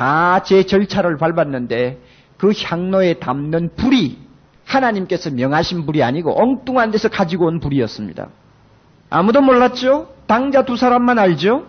다 0.00 0.40
제 0.42 0.64
절차를 0.64 1.18
밟았는데 1.18 2.00
그 2.38 2.52
향로에 2.56 3.14
담는 3.14 3.74
불이 3.76 4.16
하나님께서 4.64 5.28
명하신 5.30 5.84
불이 5.84 6.02
아니고 6.02 6.40
엉뚱한 6.40 6.90
데서 6.90 7.10
가지고 7.10 7.48
온 7.48 7.60
불이었습니다. 7.60 8.28
아무도 9.10 9.42
몰랐죠? 9.42 10.08
당자 10.26 10.64
두 10.64 10.76
사람만 10.76 11.18
알죠? 11.18 11.66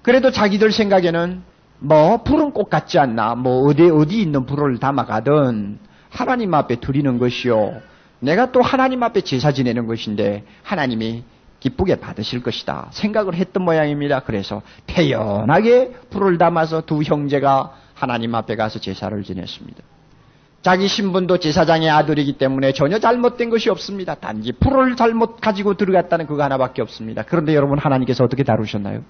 그래도 0.00 0.30
자기들 0.30 0.72
생각에는 0.72 1.42
뭐 1.80 2.22
불은 2.22 2.52
꼭 2.52 2.70
같지 2.70 2.98
않나 2.98 3.34
뭐 3.34 3.68
어디 3.68 3.90
어디 3.90 4.22
있는 4.22 4.46
불을 4.46 4.78
담아가든 4.78 5.78
하나님 6.08 6.54
앞에 6.54 6.76
드리는 6.80 7.18
것이요 7.18 7.82
내가 8.20 8.50
또 8.50 8.62
하나님 8.62 9.02
앞에 9.02 9.20
제사 9.20 9.52
지내는 9.52 9.86
것인데 9.86 10.44
하나님이 10.62 11.22
기쁘게 11.60 11.96
받으실 11.96 12.42
것이다 12.42 12.88
생각을 12.92 13.34
했던 13.34 13.64
모양입니다. 13.64 14.20
그래서 14.20 14.62
태연하게 14.86 15.92
불을 16.10 16.38
담아서 16.38 16.82
두 16.82 17.02
형제가 17.02 17.72
하나님 17.94 18.34
앞에 18.34 18.56
가서 18.56 18.78
제사를 18.78 19.20
지냈습니다. 19.22 19.82
자기 20.62 20.88
신분도 20.88 21.38
제사장의 21.38 21.88
아들이기 21.88 22.34
때문에 22.34 22.72
전혀 22.72 22.98
잘못된 22.98 23.48
것이 23.50 23.70
없습니다. 23.70 24.14
단지 24.14 24.52
불을 24.52 24.96
잘못 24.96 25.40
가지고 25.40 25.74
들어갔다는 25.74 26.26
그거 26.26 26.42
하나밖에 26.42 26.82
없습니다. 26.82 27.22
그런데 27.22 27.54
여러분 27.54 27.78
하나님께서 27.78 28.24
어떻게 28.24 28.42
다루셨나요? 28.42 29.02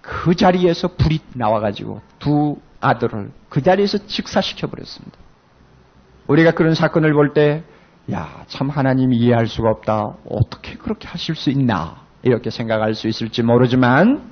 그 0.00 0.34
자리에서 0.34 0.88
불이 0.88 1.20
나와가지고 1.34 2.00
두 2.18 2.56
아들을 2.80 3.30
그 3.48 3.62
자리에서 3.62 4.06
직사시켜 4.06 4.66
버렸습니다. 4.66 5.16
우리가 6.26 6.52
그런 6.52 6.74
사건을 6.74 7.12
볼 7.14 7.32
때, 7.32 7.62
야, 8.10 8.44
참 8.48 8.68
하나님이 8.68 9.16
이해할 9.16 9.46
수가 9.46 9.70
없다. 9.70 10.14
어떻게 10.28 10.74
그렇게 10.74 11.06
하실 11.06 11.36
수 11.36 11.50
있나? 11.50 12.02
이렇게 12.22 12.50
생각할 12.50 12.94
수 12.94 13.06
있을지 13.06 13.42
모르지만, 13.42 14.22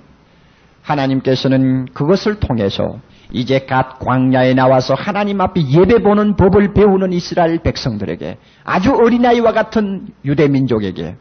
하나님께서는 0.83 1.87
그것을 1.93 2.41
통해서 2.41 2.99
이제 3.33 3.61
갓 3.61 3.99
광야에 4.01 4.55
나와서 4.55 4.95
하나님 4.95 5.41
앞에 5.41 5.63
예배 5.69 6.03
보는 6.03 6.35
법을 6.37 6.73
배우는 6.73 7.13
이스라엘 7.13 7.59
백성들에게 7.59 8.39
아주 8.65 8.93
어린아이와 8.93 9.53
같은 9.53 10.09
유대 10.25 10.49
민족에게 10.49 11.17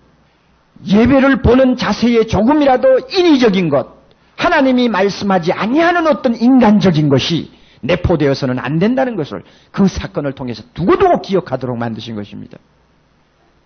예배를 0.87 1.41
보는 1.41 1.75
자세에 1.75 2.25
조금이라도 2.25 2.99
인위적인 3.11 3.69
것, 3.69 3.99
하나님이 4.37 4.89
말씀하지 4.89 5.51
아니하는 5.51 6.07
어떤 6.07 6.35
인간적인 6.35 7.09
것이 7.09 7.51
내포되어서는 7.81 8.59
안 8.59 8.79
된다는 8.79 9.15
것을 9.15 9.43
그 9.71 9.87
사건을 9.87 10.33
통해서 10.33 10.63
두고두고 10.73 11.21
기억하도록 11.21 11.77
만드신 11.77 12.15
것입니다. 12.15 12.57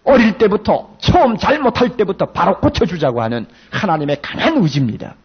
어릴 0.04 0.38
때부터 0.38 0.95
처음 0.99 1.38
잘못할 1.38 1.95
때부터 1.95 2.28
바로 2.28 2.60
고쳐주자고 2.60 3.21
하는 3.21 3.45
하나님의 3.71 4.17
강한 4.21 4.58
의지입니다. 4.58 5.15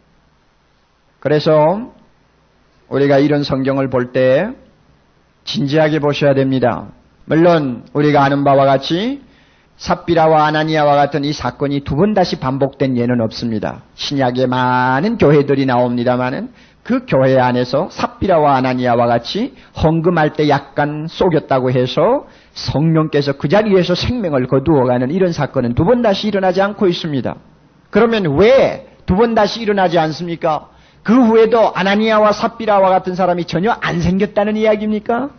그래서 1.19 1.91
우리가 2.87 3.19
이런 3.19 3.43
성경을 3.43 3.89
볼 3.89 4.11
때 4.13 4.49
진지하게 5.43 5.99
보셔야 5.99 6.33
됩니다. 6.33 6.87
물론 7.25 7.83
우리가 7.93 8.23
아는 8.23 8.43
바와 8.43 8.65
같이 8.65 9.21
삽비라와 9.77 10.45
아나니아와 10.45 10.95
같은 10.95 11.23
이 11.23 11.31
사건이 11.33 11.81
두 11.81 11.95
번 11.95 12.13
다시 12.13 12.37
반복된 12.39 12.97
예는 12.97 13.21
없습니다. 13.21 13.83
신약에 13.95 14.45
많은 14.47 15.17
교회들이 15.17 15.65
나옵니다만은 15.65 16.51
그 16.83 17.05
교회 17.07 17.37
안에서 17.39 17.89
삽비라와 17.91 18.55
아나니아와 18.55 19.05
같이 19.05 19.53
헌금할 19.83 20.33
때 20.33 20.49
약간 20.49 21.05
속였다고 21.07 21.71
해서 21.71 22.25
성령께서 22.53 23.33
그 23.33 23.47
자리에서 23.47 23.93
생명을 23.95 24.47
거두어가는 24.47 25.11
이런 25.11 25.31
사건은 25.31 25.75
두 25.75 25.83
번 25.85 26.01
다시 26.01 26.27
일어나지 26.27 26.61
않고 26.61 26.87
있습니다. 26.87 27.35
그러면 27.91 28.37
왜 28.37 28.85
두 29.05 29.15
번 29.15 29.33
다시 29.35 29.61
일어나지 29.61 29.97
않습니까? 29.97 30.69
그 31.01 31.13
후에도 31.13 31.71
아나니아와 31.73 32.31
삽비라와 32.31 32.89
같은 32.89 33.15
사람이 33.15 33.45
전혀 33.45 33.71
안 33.71 34.01
생겼다는 34.01 34.55
이야기입니까? 34.55 35.29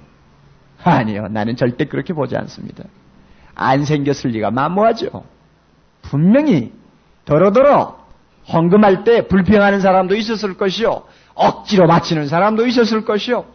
아니요. 0.83 1.29
나는 1.31 1.55
절대 1.57 1.85
그렇게 1.85 2.13
보지 2.13 2.37
않습니다. 2.37 2.85
안 3.55 3.85
생겼을 3.85 4.31
리가 4.31 4.51
만무하죠. 4.51 5.23
분명히 6.03 6.73
더러더러 7.25 7.99
헌금할 8.53 9.05
때 9.05 9.29
불평하는 9.29 9.81
사람도 9.81 10.17
있었을 10.17 10.57
것이요. 10.57 11.03
억지로 11.41 11.87
바치는 11.87 12.29
사람도 12.29 12.67
있었을 12.67 13.05
것이요. 13.05 13.47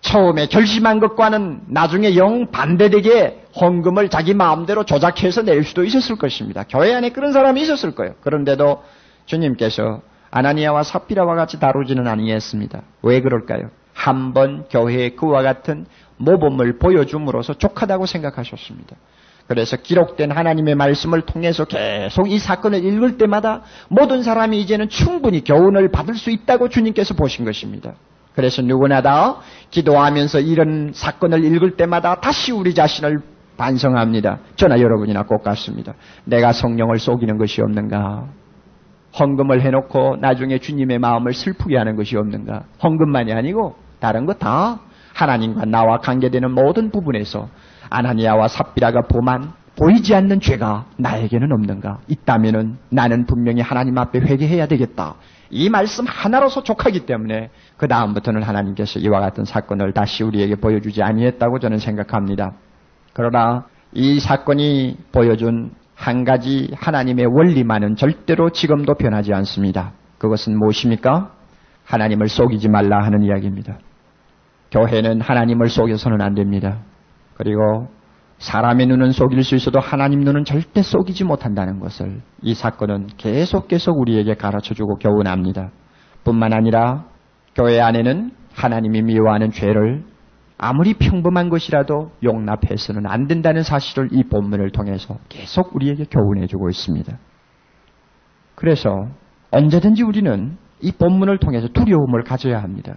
처음에 0.00 0.46
결심한 0.46 1.00
것과는 1.00 1.62
나중에 1.66 2.16
영 2.16 2.50
반대되게 2.50 3.42
헌금을 3.60 4.08
자기 4.08 4.32
마음대로 4.32 4.84
조작해서 4.84 5.42
낼 5.42 5.64
수도 5.64 5.84
있었을 5.84 6.16
것입니다. 6.16 6.64
교회 6.68 6.94
안에 6.94 7.10
그런 7.10 7.32
사람이 7.32 7.60
있었을 7.60 7.94
거예요. 7.94 8.14
그런데도 8.22 8.82
주님께서 9.26 10.00
아나니아와 10.30 10.84
삽비라와 10.84 11.34
같이 11.34 11.58
다루지는 11.58 12.06
아니했습니다. 12.06 12.80
왜 13.02 13.20
그럴까요? 13.20 13.70
한 13.92 14.32
번 14.32 14.66
교회에 14.70 15.10
그와 15.10 15.42
같은 15.42 15.84
모범을 16.16 16.78
보여줌으로써 16.78 17.54
족하다고 17.54 18.06
생각하셨습니다. 18.06 18.96
그래서 19.50 19.76
기록된 19.76 20.30
하나님의 20.30 20.76
말씀을 20.76 21.22
통해서 21.22 21.64
계속 21.64 22.30
이 22.30 22.38
사건을 22.38 22.84
읽을 22.84 23.18
때마다 23.18 23.62
모든 23.88 24.22
사람이 24.22 24.60
이제는 24.60 24.88
충분히 24.88 25.42
교훈을 25.42 25.90
받을 25.90 26.14
수 26.14 26.30
있다고 26.30 26.68
주님께서 26.68 27.14
보신 27.14 27.44
것입니다. 27.44 27.94
그래서 28.36 28.62
누구나 28.62 29.02
다 29.02 29.38
기도하면서 29.72 30.38
이런 30.38 30.92
사건을 30.94 31.42
읽을 31.42 31.72
때마다 31.72 32.20
다시 32.20 32.52
우리 32.52 32.74
자신을 32.74 33.22
반성합니다. 33.56 34.38
저나 34.54 34.78
여러분이나 34.78 35.24
꼭 35.24 35.42
같습니다. 35.42 35.94
내가 36.26 36.52
성령을 36.52 37.00
속이는 37.00 37.36
것이 37.36 37.60
없는가? 37.60 38.28
헌금을 39.18 39.62
해놓고 39.62 40.18
나중에 40.20 40.58
주님의 40.58 41.00
마음을 41.00 41.34
슬프게 41.34 41.76
하는 41.76 41.96
것이 41.96 42.16
없는가? 42.16 42.66
헌금만이 42.84 43.32
아니고 43.32 43.74
다른 43.98 44.26
거다 44.26 44.78
하나님과 45.12 45.64
나와 45.64 45.98
관계되는 45.98 46.52
모든 46.52 46.92
부분에서 46.92 47.48
아나니아와 47.90 48.48
삽비라가 48.48 49.02
보만 49.02 49.52
보이지 49.76 50.14
않는 50.14 50.40
죄가 50.40 50.86
나에게는 50.98 51.52
없는가? 51.52 51.98
있다면은 52.08 52.76
나는 52.90 53.26
분명히 53.26 53.60
하나님 53.60 53.96
앞에 53.98 54.20
회개해야 54.20 54.66
되겠다. 54.66 55.14
이 55.50 55.68
말씀 55.68 56.04
하나로서 56.06 56.62
족하기 56.62 57.06
때문에 57.06 57.50
그 57.76 57.88
다음부터는 57.88 58.42
하나님께서 58.42 59.00
이와 59.00 59.20
같은 59.20 59.44
사건을 59.44 59.92
다시 59.92 60.22
우리에게 60.22 60.56
보여주지 60.56 61.02
아니했다고 61.02 61.58
저는 61.58 61.78
생각합니다. 61.78 62.52
그러나 63.12 63.64
이 63.92 64.20
사건이 64.20 64.98
보여준 65.12 65.72
한 65.94 66.24
가지 66.24 66.70
하나님의 66.76 67.26
원리만은 67.26 67.96
절대로 67.96 68.50
지금도 68.50 68.94
변하지 68.94 69.34
않습니다. 69.34 69.92
그것은 70.18 70.58
무엇입니까? 70.58 71.32
하나님을 71.84 72.28
속이지 72.28 72.68
말라 72.68 73.02
하는 73.02 73.22
이야기입니다. 73.24 73.78
교회는 74.70 75.20
하나님을 75.20 75.68
속여서는 75.68 76.20
안 76.20 76.34
됩니다. 76.34 76.78
그리고 77.40 77.88
사람의 78.36 78.86
눈은 78.86 79.12
속일 79.12 79.42
수 79.44 79.54
있어도 79.54 79.80
하나님 79.80 80.20
눈은 80.20 80.44
절대 80.44 80.82
속이지 80.82 81.24
못한다는 81.24 81.80
것을 81.80 82.20
이 82.42 82.52
사건은 82.52 83.06
계속 83.16 83.66
계속 83.66 83.98
우리에게 83.98 84.34
가르쳐주고 84.34 84.96
교훈합니다. 84.96 85.70
뿐만 86.22 86.52
아니라 86.52 87.06
교회 87.54 87.80
안에는 87.80 88.32
하나님이 88.52 89.00
미워하는 89.02 89.52
죄를 89.52 90.04
아무리 90.58 90.92
평범한 90.92 91.48
것이라도 91.48 92.10
용납해서는 92.22 93.06
안 93.06 93.26
된다는 93.26 93.62
사실을 93.62 94.10
이 94.12 94.22
본문을 94.24 94.70
통해서 94.72 95.16
계속 95.30 95.74
우리에게 95.74 96.04
교훈해주고 96.10 96.68
있습니다. 96.68 97.18
그래서 98.54 98.90
언제든지 99.50 100.02
우리는 100.02 100.58
이 100.82 100.92
본문을 100.92 101.38
통해서 101.38 101.68
두려움을 101.68 102.22
가져야 102.24 102.62
합니다. 102.62 102.96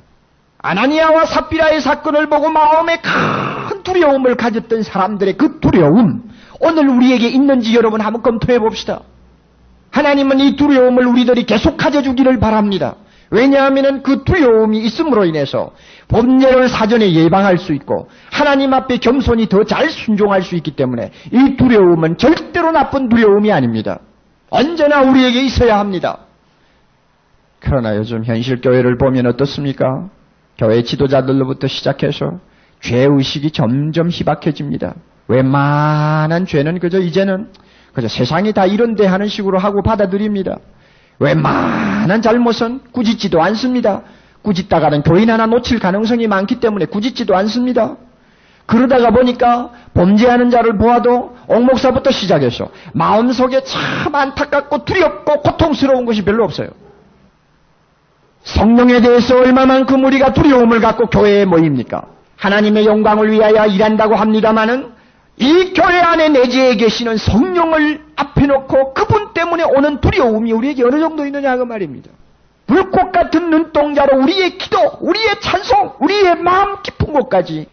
아나니아와 0.63 1.25
삽비라의 1.25 1.81
사건을 1.81 2.27
보고 2.29 2.49
마음에 2.49 2.97
큰 2.97 3.83
두려움을 3.83 4.35
가졌던 4.35 4.83
사람들의 4.83 5.37
그 5.37 5.59
두려움, 5.59 6.23
오늘 6.61 6.87
우리에게 6.87 7.27
있는지 7.27 7.75
여러분 7.75 7.99
한번 7.99 8.23
검토해 8.23 8.59
봅시다. 8.59 9.01
하나님은 9.91 10.39
이 10.39 10.55
두려움을 10.55 11.05
우리들이 11.05 11.43
계속 11.43 11.75
가져주기를 11.77 12.39
바랍니다. 12.39 12.95
왜냐하면 13.29 14.03
그 14.03 14.23
두려움이 14.23 14.79
있음으로 14.79 15.25
인해서 15.25 15.71
범죄를 16.07 16.69
사전에 16.69 17.11
예방할 17.11 17.57
수 17.57 17.73
있고 17.73 18.07
하나님 18.31 18.73
앞에 18.73 18.97
겸손히 18.97 19.49
더 19.49 19.63
잘 19.65 19.89
순종할 19.89 20.43
수 20.43 20.55
있기 20.55 20.71
때문에 20.71 21.11
이 21.31 21.57
두려움은 21.57 22.17
절대로 22.17 22.71
나쁜 22.71 23.09
두려움이 23.09 23.51
아닙니다. 23.51 23.99
언제나 24.49 25.01
우리에게 25.01 25.41
있어야 25.41 25.79
합니다. 25.79 26.19
그러나 27.59 27.95
요즘 27.97 28.23
현실 28.23 28.61
교회를 28.61 28.97
보면 28.97 29.25
어떻습니까? 29.25 30.09
교회 30.57 30.83
지도자들로부터 30.83 31.67
시작해서 31.67 32.39
죄의식이 32.81 33.51
점점 33.51 34.09
희박해집니다. 34.09 34.95
웬만한 35.27 36.45
죄는 36.45 36.79
그저 36.79 36.99
이제는 36.99 37.47
그저 37.93 38.07
세상이 38.07 38.53
다 38.53 38.65
이런데 38.65 39.05
하는 39.05 39.27
식으로 39.27 39.57
하고 39.57 39.81
받아들입니다. 39.81 40.57
웬만한 41.19 42.21
잘못은 42.21 42.81
꾸짖지도 42.91 43.41
않습니다. 43.41 44.01
꾸짖다가는 44.41 45.03
교인 45.03 45.29
하나 45.29 45.45
놓칠 45.45 45.79
가능성이 45.79 46.27
많기 46.27 46.59
때문에 46.59 46.85
꾸짖지도 46.85 47.35
않습니다. 47.37 47.95
그러다가 48.65 49.11
보니까 49.11 49.71
범죄하는 49.93 50.49
자를 50.49 50.77
보아도 50.77 51.35
옥목사부터 51.47 52.11
시작해서 52.11 52.69
마음속에 52.93 53.61
참 53.63 54.13
안타깝고 54.13 54.85
두렵고 54.85 55.41
고통스러운 55.41 56.05
것이 56.05 56.23
별로 56.23 56.43
없어요. 56.43 56.69
성령에 58.43 59.01
대해서 59.01 59.37
얼마만큼 59.37 60.03
우리가 60.03 60.33
두려움을 60.33 60.81
갖고 60.81 61.07
교회에 61.07 61.45
모입니까? 61.45 62.03
하나님의 62.37 62.85
영광을 62.85 63.31
위하여 63.31 63.65
일한다고 63.67 64.15
합니다마는 64.15 64.91
이 65.37 65.73
교회 65.73 65.99
안에 65.99 66.29
내재해 66.29 66.75
계시는 66.75 67.17
성령을 67.17 68.03
앞에 68.15 68.45
놓고 68.45 68.93
그분 68.93 69.33
때문에 69.33 69.63
오는 69.63 69.99
두려움이 69.99 70.51
우리에게 70.51 70.83
어느 70.83 70.99
정도 70.99 71.25
있느냐 71.25 71.55
그 71.57 71.63
말입니다. 71.63 72.11
불꽃 72.67 73.11
같은 73.11 73.49
눈동자로 73.49 74.21
우리의 74.21 74.57
기도, 74.57 74.77
우리의 74.99 75.39
찬송, 75.41 75.93
우리의 75.99 76.35
마음 76.35 76.81
깊은 76.81 77.13
곳까지 77.13 77.67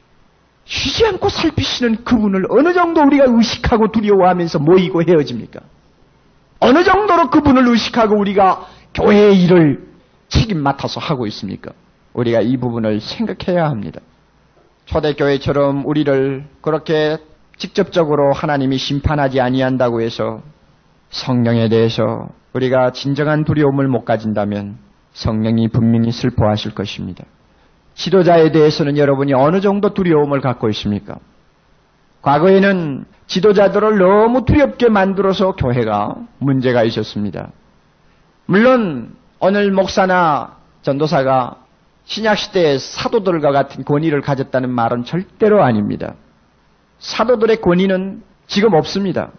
쉬지 0.64 1.06
않고 1.06 1.28
살피시는 1.28 2.04
그분을 2.04 2.46
어느 2.48 2.72
정도 2.72 3.02
우리가 3.02 3.24
의식하고 3.26 3.90
두려워하면서 3.92 4.60
모이고 4.60 5.02
헤어집니까? 5.02 5.60
어느 6.60 6.84
정도로 6.84 7.30
그분을 7.30 7.66
의식하고 7.68 8.16
우리가 8.16 8.66
교회의 8.94 9.42
일을 9.42 9.89
책임 10.30 10.62
맡아서 10.62 11.00
하고 11.00 11.26
있습니까? 11.26 11.72
우리가 12.14 12.40
이 12.40 12.56
부분을 12.56 13.00
생각해야 13.00 13.68
합니다. 13.68 14.00
초대교회처럼 14.86 15.84
우리를 15.86 16.46
그렇게 16.62 17.18
직접적으로 17.58 18.32
하나님이 18.32 18.78
심판하지 18.78 19.40
아니한다고 19.40 20.00
해서 20.00 20.40
성령에 21.10 21.68
대해서 21.68 22.28
우리가 22.54 22.92
진정한 22.92 23.44
두려움을 23.44 23.86
못 23.86 24.04
가진다면 24.04 24.78
성령이 25.12 25.68
분명히 25.68 26.10
슬퍼하실 26.10 26.74
것입니다. 26.74 27.24
지도자에 27.94 28.50
대해서는 28.52 28.96
여러분이 28.96 29.34
어느 29.34 29.60
정도 29.60 29.92
두려움을 29.92 30.40
갖고 30.40 30.68
있습니까? 30.70 31.16
과거에는 32.22 33.04
지도자들을 33.26 33.98
너무 33.98 34.44
두렵게 34.44 34.88
만들어서 34.88 35.52
교회가 35.52 36.14
문제가 36.38 36.82
있었습니다. 36.84 37.50
물론 38.46 39.14
오늘 39.42 39.72
목사나 39.72 40.58
전도사가 40.82 41.56
신약시대의 42.04 42.78
사도들과 42.78 43.52
같은 43.52 43.84
권위를 43.84 44.20
가졌다는 44.20 44.68
말은 44.68 45.04
절대로 45.04 45.62
아닙니다. 45.62 46.14
사도들의 46.98 47.62
권위는 47.62 48.22
지금 48.46 48.74
없습니다. 48.74 49.30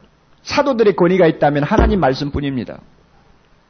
사도들의 0.41 0.95
권위가 0.95 1.27
있다면 1.27 1.61
하나님 1.61 1.99
말씀뿐입니다. 1.99 2.79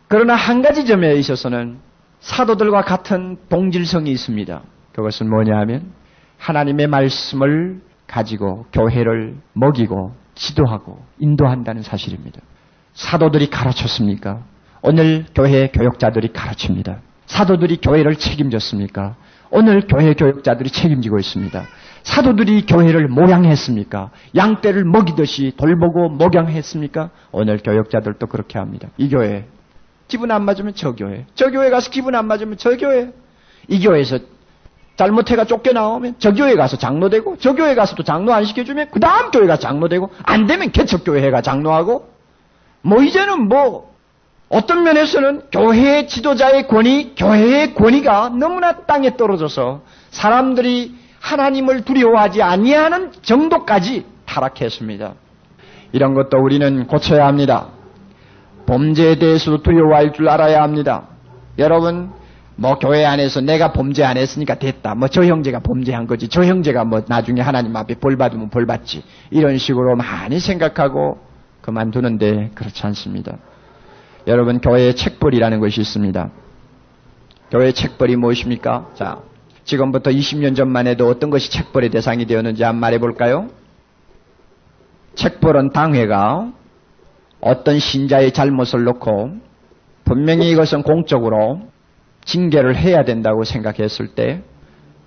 그러나 0.07 0.35
한 0.35 0.61
가지 0.61 0.85
점에 0.85 1.15
있어서는 1.15 1.79
사도들과 2.21 2.83
같은 2.83 3.37
동질성이 3.49 4.11
있습니다. 4.11 4.61
그것은 4.93 5.29
뭐냐 5.29 5.57
하면 5.59 5.91
하나님의 6.37 6.87
말씀을 6.87 7.81
가지고 8.07 8.67
교회를 8.71 9.35
먹이고 9.51 10.15
지도하고 10.35 11.03
인도한다는 11.19 11.81
사실입니다. 11.81 12.39
사도들이 12.93 13.49
가르쳤습니까? 13.49 14.43
오늘 14.81 15.25
교회 15.35 15.67
교육자들이 15.67 16.33
가르칩니다. 16.33 16.97
사도들이 17.27 17.77
교회를 17.77 18.15
책임졌습니까? 18.15 19.15
오늘 19.51 19.81
교회 19.87 20.13
교육자들이 20.13 20.69
책임지고 20.69 21.19
있습니다. 21.19 21.63
사도들이 22.03 22.65
교회를 22.65 23.07
모양했습니까? 23.07 24.09
양떼를 24.35 24.85
먹이듯이 24.85 25.53
돌보고 25.55 26.09
목양했습니까? 26.09 27.09
오늘 27.31 27.59
교육자들도 27.59 28.25
그렇게 28.27 28.57
합니다. 28.57 28.89
이 28.97 29.09
교회 29.09 29.45
기분 30.07 30.31
안 30.31 30.43
맞으면 30.43 30.73
저 30.75 30.93
교회, 30.93 31.25
저 31.35 31.51
교회 31.51 31.69
가서 31.69 31.89
기분 31.91 32.15
안 32.15 32.25
맞으면 32.25 32.57
저 32.57 32.75
교회, 32.75 33.11
이 33.67 33.81
교회에서 33.85 34.19
잘못해가 34.97 35.45
쫓겨나오면 35.45 36.15
저 36.17 36.33
교회 36.33 36.55
가서 36.55 36.77
장로되고 36.77 37.37
저 37.39 37.53
교회 37.53 37.75
가서 37.75 37.95
또 37.95 38.03
장로 38.03 38.33
안 38.33 38.45
시켜주면 38.45 38.89
그 38.91 38.99
다음 38.99 39.31
교회가 39.31 39.57
장로되고 39.57 40.09
안 40.23 40.47
되면 40.47 40.71
개척교회가 40.71 41.41
장로하고 41.41 42.09
뭐 42.81 43.03
이제는 43.03 43.47
뭐 43.47 43.90
어떤 44.51 44.83
면에서는 44.83 45.43
교회의 45.49 46.09
지도자의 46.09 46.67
권위, 46.67 47.13
교회의 47.15 47.73
권위가 47.73 48.29
너무나 48.37 48.73
땅에 48.81 49.15
떨어져서 49.15 49.81
사람들이 50.09 50.93
하나님을 51.21 51.85
두려워하지 51.85 52.41
아니하는 52.41 53.13
정도까지 53.21 54.05
타락했습니다. 54.25 55.13
이런 55.93 56.13
것도 56.13 56.37
우리는 56.37 56.85
고쳐야 56.87 57.27
합니다. 57.27 57.67
범죄에 58.65 59.15
대해서도 59.15 59.63
두려워할 59.63 60.11
줄 60.11 60.27
알아야 60.27 60.61
합니다. 60.61 61.07
여러분, 61.57 62.11
뭐 62.57 62.77
교회 62.77 63.05
안에서 63.05 63.39
내가 63.39 63.71
범죄 63.71 64.03
안 64.03 64.17
했으니까 64.17 64.55
됐다. 64.55 64.95
뭐 64.95 65.07
저 65.07 65.23
형제가 65.23 65.59
범죄한 65.59 66.07
거지. 66.07 66.27
저 66.27 66.43
형제가 66.43 66.83
뭐 66.83 67.01
나중에 67.07 67.39
하나님 67.39 67.73
앞에 67.73 67.95
벌 67.95 68.17
받으면 68.17 68.49
벌 68.49 68.65
받지. 68.65 69.01
이런 69.29 69.57
식으로 69.57 69.95
많이 69.95 70.39
생각하고 70.41 71.19
그만두는데 71.61 72.51
그렇지 72.53 72.85
않습니다. 72.87 73.37
여러분 74.27 74.59
교회의 74.59 74.95
책벌이라는 74.95 75.59
것이 75.59 75.81
있습니다. 75.81 76.29
교회의 77.51 77.73
책벌이 77.73 78.15
무엇입니까? 78.15 78.89
자, 78.93 79.19
지금부터 79.63 80.11
20년 80.11 80.55
전만 80.55 80.87
해도 80.87 81.07
어떤 81.07 81.29
것이 81.29 81.51
책벌의 81.51 81.89
대상이 81.89 82.25
되었는지 82.25 82.63
한번 82.63 82.81
말해 82.81 82.99
볼까요? 82.99 83.47
책벌은 85.15 85.71
당회가 85.71 86.51
어떤 87.41 87.79
신자의 87.79 88.31
잘못을 88.31 88.83
놓고 88.83 89.31
분명히 90.05 90.51
이것은 90.51 90.83
공적으로 90.83 91.61
징계를 92.23 92.75
해야 92.75 93.03
된다고 93.03 93.43
생각했을 93.43 94.09
때 94.09 94.43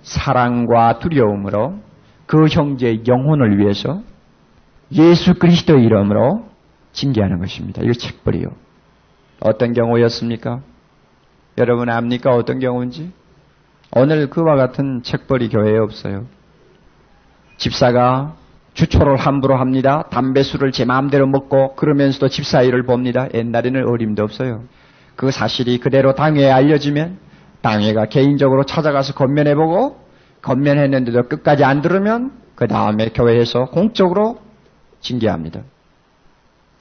사랑과 0.01 0.99
두려움으로 0.99 1.79
그 2.25 2.47
형제의 2.47 3.03
영혼을 3.07 3.57
위해서 3.59 4.01
예수 4.91 5.33
그리스도의 5.35 5.83
이름으로 5.85 6.45
징계하는 6.91 7.39
것입니다. 7.39 7.81
이거 7.83 7.93
책벌이요. 7.93 8.64
어떤 9.39 9.73
경우였습니까? 9.73 10.61
여러분 11.57 11.89
압니까? 11.89 12.35
어떤 12.35 12.59
경우인지? 12.59 13.11
오늘 13.95 14.29
그와 14.29 14.55
같은 14.55 15.03
책벌이 15.03 15.49
교회에 15.49 15.77
없어요. 15.77 16.25
집사가 17.57 18.35
주초를 18.73 19.15
함부로 19.15 19.55
합니다. 19.55 20.03
담배술을 20.11 20.71
제 20.73 20.83
마음대로 20.83 21.27
먹고 21.27 21.75
그러면서도 21.75 22.27
집사 22.27 22.61
일을 22.61 22.83
봅니다. 22.83 23.27
옛날에는 23.33 23.87
어림도 23.87 24.23
없어요. 24.23 24.63
그 25.15 25.31
사실이 25.31 25.79
그대로 25.79 26.13
당회에 26.13 26.51
알려지면 26.51 27.17
당회가 27.61 28.07
개인적으로 28.07 28.65
찾아가서 28.65 29.13
건면해보고 29.13 29.97
건면했는데도 30.41 31.23
끝까지 31.29 31.63
안 31.63 31.81
들으면 31.81 32.33
그 32.55 32.67
다음에 32.67 33.09
교회에서 33.09 33.65
공적으로 33.65 34.39
징계합니다. 34.99 35.61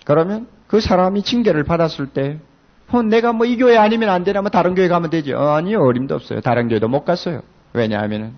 그러면 0.05 0.49
그 0.67 0.81
사람이 0.81 1.23
징계를 1.23 1.65
받았을 1.65 2.07
때 2.09 2.39
어, 2.91 3.03
내가 3.03 3.33
뭐 3.33 3.47
이 3.47 3.57
교회 3.57 3.77
아니면 3.77 4.11
안 4.11 4.25
되나 4.25 4.41
뭐 4.43 4.51
다른 4.51 4.75
교회 4.75 4.89
가면 4.89 5.11
되죠. 5.11 5.37
어, 5.39 5.55
아니요 5.57 5.81
어림도 5.83 6.15
없어요. 6.15 6.41
다른 6.41 6.69
교회도 6.69 6.89
못 6.89 7.05
갔어요. 7.05 7.43
왜냐하면 7.73 8.35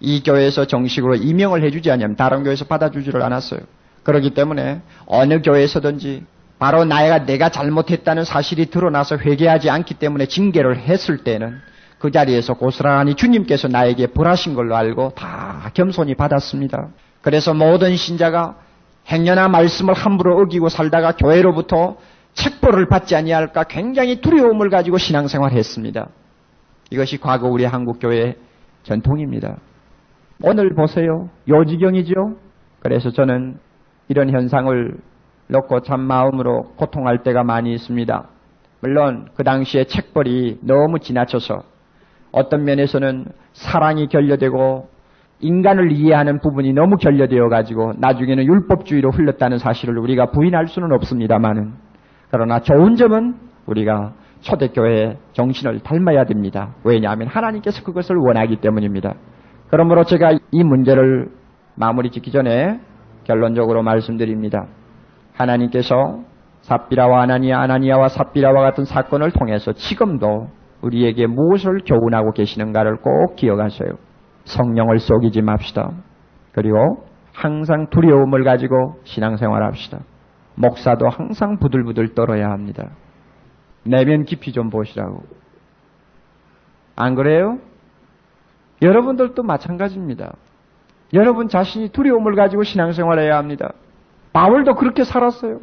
이 0.00 0.22
교회에서 0.22 0.66
정식으로 0.66 1.16
임명을 1.16 1.62
해주지 1.62 1.90
않으면 1.90 2.16
다른 2.16 2.42
교회에서 2.42 2.64
받아주지를 2.64 3.22
않았어요. 3.22 3.60
그렇기 4.02 4.30
때문에 4.30 4.80
어느 5.06 5.42
교회에서든지 5.42 6.24
바로 6.58 6.84
나이가 6.84 7.24
내가 7.24 7.48
잘못했다는 7.50 8.24
사실이 8.24 8.66
드러나서 8.66 9.16
회개하지 9.18 9.70
않기 9.70 9.94
때문에 9.94 10.26
징계를 10.26 10.78
했을 10.78 11.18
때는 11.18 11.58
그 11.98 12.10
자리에서 12.10 12.54
고스란히 12.54 13.14
주님께서 13.14 13.68
나에게 13.68 14.08
벌하신 14.08 14.54
걸로 14.54 14.74
알고 14.74 15.12
다 15.16 15.70
겸손히 15.74 16.14
받았습니다. 16.14 16.88
그래서 17.20 17.52
모든 17.52 17.96
신자가 17.96 18.56
행여나 19.08 19.48
말씀을 19.48 19.94
함부로 19.94 20.40
어기고 20.40 20.68
살다가 20.68 21.12
교회로부터 21.12 21.96
책벌을 22.34 22.88
받지 22.88 23.16
아니할까 23.16 23.64
굉장히 23.64 24.20
두려움을 24.20 24.70
가지고 24.70 24.98
신앙생활 24.98 25.52
했습니다. 25.52 26.08
이것이 26.90 27.18
과거 27.18 27.48
우리 27.48 27.64
한국 27.64 27.98
교회의 28.00 28.36
전통입니다. 28.82 29.58
오늘 30.42 30.74
보세요. 30.74 31.28
요지경이죠. 31.48 32.36
그래서 32.80 33.10
저는 33.10 33.58
이런 34.08 34.30
현상을 34.30 34.96
놓고 35.48 35.82
참 35.82 36.00
마음으로 36.00 36.72
고통할 36.76 37.22
때가 37.22 37.44
많이 37.44 37.74
있습니다. 37.74 38.28
물론 38.80 39.28
그 39.34 39.44
당시에 39.44 39.84
책벌이 39.84 40.60
너무 40.62 40.98
지나쳐서 41.00 41.62
어떤 42.32 42.64
면에서는 42.64 43.26
사랑이 43.52 44.06
결여되고 44.06 44.88
인간을 45.40 45.92
이해하는 45.92 46.40
부분이 46.40 46.72
너무 46.72 46.96
결여되어 46.96 47.48
가지고 47.48 47.92
나중에는 47.98 48.44
율법주의로 48.44 49.10
흘렀다는 49.10 49.58
사실을 49.58 49.98
우리가 49.98 50.30
부인할 50.30 50.66
수는 50.66 50.92
없습니다만은 50.92 51.72
그러나 52.30 52.60
좋은 52.60 52.96
점은 52.96 53.34
우리가 53.66 54.12
초대교회의 54.40 55.16
정신을 55.32 55.80
닮아야 55.80 56.24
됩니다. 56.24 56.74
왜냐하면 56.84 57.28
하나님께서 57.28 57.82
그것을 57.84 58.16
원하기 58.16 58.56
때문입니다. 58.56 59.14
그러므로 59.70 60.04
제가 60.04 60.32
이 60.50 60.64
문제를 60.64 61.28
마무리 61.74 62.10
짓기 62.10 62.30
전에 62.30 62.80
결론적으로 63.24 63.82
말씀드립니다. 63.82 64.66
하나님께서 65.34 66.20
삽비라와 66.62 67.22
아나니아, 67.22 67.60
아나니아와 67.60 68.08
삽비라와 68.08 68.60
같은 68.62 68.84
사건을 68.84 69.30
통해서 69.30 69.72
지금도 69.72 70.48
우리에게 70.82 71.26
무엇을 71.26 71.80
교훈하고 71.86 72.32
계시는가를 72.32 72.96
꼭 72.96 73.36
기억하세요. 73.36 74.09
성령을 74.44 74.98
속이지 74.98 75.42
맙시다. 75.42 75.92
그리고 76.52 77.04
항상 77.32 77.88
두려움을 77.90 78.44
가지고 78.44 79.00
신앙생활 79.04 79.62
합시다. 79.62 80.00
목사도 80.54 81.08
항상 81.08 81.58
부들부들 81.58 82.14
떨어야 82.14 82.50
합니다. 82.50 82.90
내면 83.84 84.24
깊이 84.24 84.52
좀 84.52 84.68
보시라고. 84.70 85.22
안 86.96 87.14
그래요? 87.14 87.58
여러분들도 88.82 89.42
마찬가지입니다. 89.42 90.34
여러분 91.12 91.48
자신이 91.48 91.90
두려움을 91.90 92.34
가지고 92.34 92.62
신앙생활해야 92.62 93.36
합니다. 93.36 93.72
바울도 94.32 94.74
그렇게 94.74 95.04
살았어요. 95.04 95.58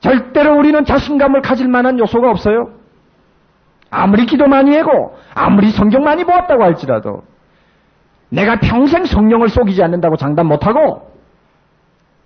절대로 0.00 0.58
우리는 0.58 0.84
자신감을 0.84 1.42
가질 1.42 1.68
만한 1.68 1.98
요소가 1.98 2.30
없어요. 2.30 2.72
아무리 3.90 4.26
기도 4.26 4.46
많이 4.46 4.76
하고 4.76 5.16
아무리 5.34 5.70
성경 5.70 6.04
많이 6.04 6.24
보았다고 6.24 6.62
할지라도 6.62 7.22
내가 8.30 8.60
평생 8.60 9.04
성령을 9.04 9.48
속이지 9.48 9.82
않는다고 9.82 10.16
장담 10.16 10.46
못하고 10.46 11.10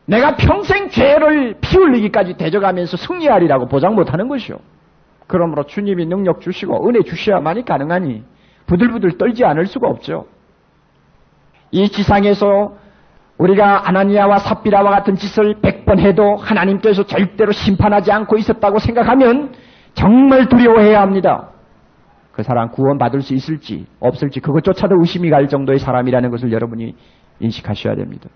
내가 0.07 0.37
평생 0.37 0.91
죄를 0.91 1.57
피 1.61 1.79
흘리기까지 1.79 2.35
대적하면서 2.35 2.97
승리하리라고 2.97 3.67
보장 3.67 3.95
못하는 3.95 4.29
것이요. 4.29 4.57
그러므로 5.27 5.65
주님이 5.65 6.07
능력 6.07 6.43
주시고 6.43 6.87
은혜 6.89 7.03
주셔야만이 7.03 7.65
가능하니 7.65 8.23
부들부들 8.67 9.17
떨지 9.17 9.45
않을 9.45 9.67
수가 9.67 9.89
없죠. 9.89 10.27
이 11.71 11.89
지상에서 11.89 12.77
우리가 13.39 13.89
아나니아와 13.89 14.39
삽비라와 14.39 14.91
같은 14.91 15.17
짓을 15.17 15.57
백번 15.61 15.99
해도 15.99 16.37
하나님께서 16.37 17.05
절대로 17.05 17.51
심판하지 17.53 18.13
않고 18.13 18.37
있었다고 18.37 18.79
생각하면 18.79 19.55
정말 19.95 20.49
두려워해야 20.49 21.01
합니다. 21.01 21.54
그 22.35 22.43
사람 22.43 22.69
구원받을 22.71 23.23
수 23.23 23.35
있을지 23.35 23.87
없을지 24.01 24.41
그것조차도 24.41 24.99
의심이 24.99 25.31
갈 25.31 25.49
정도의 25.49 25.79
사람이라는 25.79 26.31
것을 26.31 26.53
여러분이 26.53 26.95
인식하셔야 27.41 27.95
됩니다. 27.95 28.29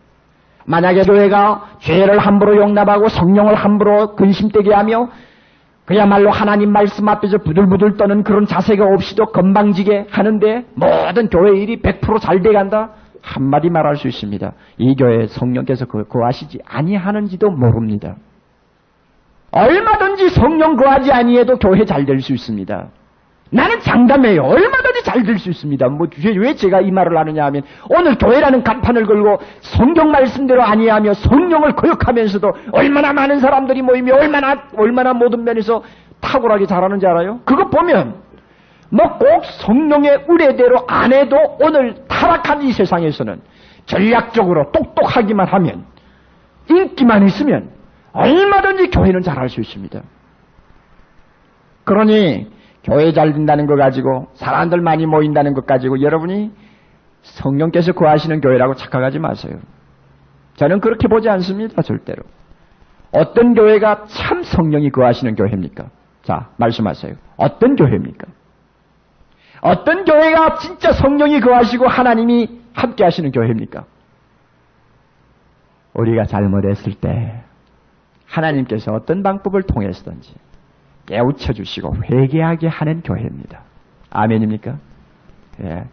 만약에 0.67 1.03
교회가 1.03 1.79
죄를 1.81 2.19
함부로 2.19 2.57
용납하고 2.57 3.09
성령을 3.09 3.55
함부로 3.55 4.15
근심되게 4.15 4.73
하며 4.73 5.09
그야말로 5.87 6.31
하나님 6.31 6.71
말씀 6.71 7.09
앞에서 7.09 7.39
부들부들 7.39 7.97
떠는 7.97 8.23
그런 8.23 8.45
자세가 8.45 8.85
없이도 8.85 9.27
건방지게 9.33 10.07
하는데 10.11 10.65
모든 10.75 11.29
교회 11.31 11.59
일이 11.59 11.81
100%잘 11.81 12.43
돼간다? 12.43 12.91
한마디 13.23 13.71
말할 13.71 13.97
수 13.97 14.07
있습니다. 14.07 14.53
이 14.77 14.95
교회 14.95 15.27
성령께서 15.27 15.87
거하시지 15.87 16.59
아니하는지도 16.67 17.51
모릅니다. 17.51 18.17
얼마든지 19.51 20.29
성령 20.29 20.77
거하지 20.77 21.11
아니해도 21.11 21.57
교회 21.57 21.85
잘 21.85 22.05
될 22.05 22.21
수 22.21 22.33
있습니다. 22.35 22.89
나는 23.51 23.81
장담해요. 23.81 24.43
얼마든지 24.43 25.05
잘 25.05 25.23
될 25.25 25.39
수 25.39 25.49
있습니다. 25.49 25.89
뭐, 25.89 26.07
왜 26.37 26.55
제가 26.55 26.81
이 26.81 26.91
말을 26.91 27.17
하느냐 27.17 27.47
하면, 27.47 27.63
오늘 27.89 28.19
교회라는 28.19 28.63
간판을 28.63 29.07
걸고 29.07 29.39
성경 29.61 30.11
말씀대로 30.11 30.63
아니하며 30.63 31.15
성령을 31.15 31.73
거역하면서도 31.75 32.53
얼마나 32.73 33.13
많은 33.13 33.41
사람들이 33.41 33.83
모이며 33.83 34.17
얼마나, 34.17 34.65
얼마나 34.77 35.15
모든 35.15 35.45
면에서 35.45 35.83
탁월하게 36.21 36.67
잘하는지 36.67 37.07
알아요? 37.07 37.41
그거 37.45 37.69
보면, 37.71 38.17
뭐 38.91 39.19
꼭 39.19 39.45
성령의 39.45 40.25
의뢰대로 40.29 40.85
안 40.87 41.13
해도 41.13 41.37
오늘 41.61 41.95
타락한 42.09 42.63
이 42.63 42.73
세상에서는 42.73 43.41
전략적으로 43.87 44.73
똑똑하기만 44.73 45.47
하면, 45.47 45.85
인기만 46.69 47.27
있으면 47.27 47.71
얼마든지 48.13 48.91
교회는 48.91 49.23
잘할 49.23 49.49
수 49.49 49.61
있습니다. 49.61 50.03
그러니, 51.85 52.47
교회 52.89 53.13
잘 53.13 53.35
된다는 53.35 53.67
거 53.67 53.77
가지고 53.77 54.29
사람들 54.35 54.81
많이 54.81 55.05
모인다는 55.05 55.53
것 55.53 55.67
가지고 55.67 56.01
여러분이 56.01 56.51
성령께서 57.21 57.93
구하시는 57.93 58.41
교회라고 58.41 58.75
착각하지 58.75 59.19
마세요. 59.19 59.59
저는 60.57 60.81
그렇게 60.81 61.07
보지 61.07 61.29
않습니다. 61.29 61.83
절대로. 61.83 62.23
어떤 63.13 63.55
교회가 63.55 64.05
참 64.07 64.43
성령이 64.43 64.91
구하시는 64.91 65.35
교회입니까? 65.35 65.91
자, 66.23 66.49
말씀하세요. 66.57 67.15
어떤 67.37 67.77
교회입니까? 67.77 68.27
어떤 69.61 70.05
교회가 70.05 70.55
진짜 70.57 70.93
성령이 70.93 71.41
구하시고 71.41 71.87
하나님이 71.87 72.61
함께 72.73 73.05
하시는 73.05 73.31
교회입니까? 73.31 73.85
우리가 75.95 76.25
잘못했을 76.25 76.95
때 76.95 77.43
하나님께서 78.27 78.93
어떤 78.93 79.23
방법을 79.23 79.63
통해서든지 79.63 80.35
깨우쳐 81.09 81.55
주시고 81.55 81.95
회개하게 82.05 82.69
하는 82.69 83.01
교회입니다. 83.01 83.63
아멘입니까? 84.11 84.77
예. 85.65 85.85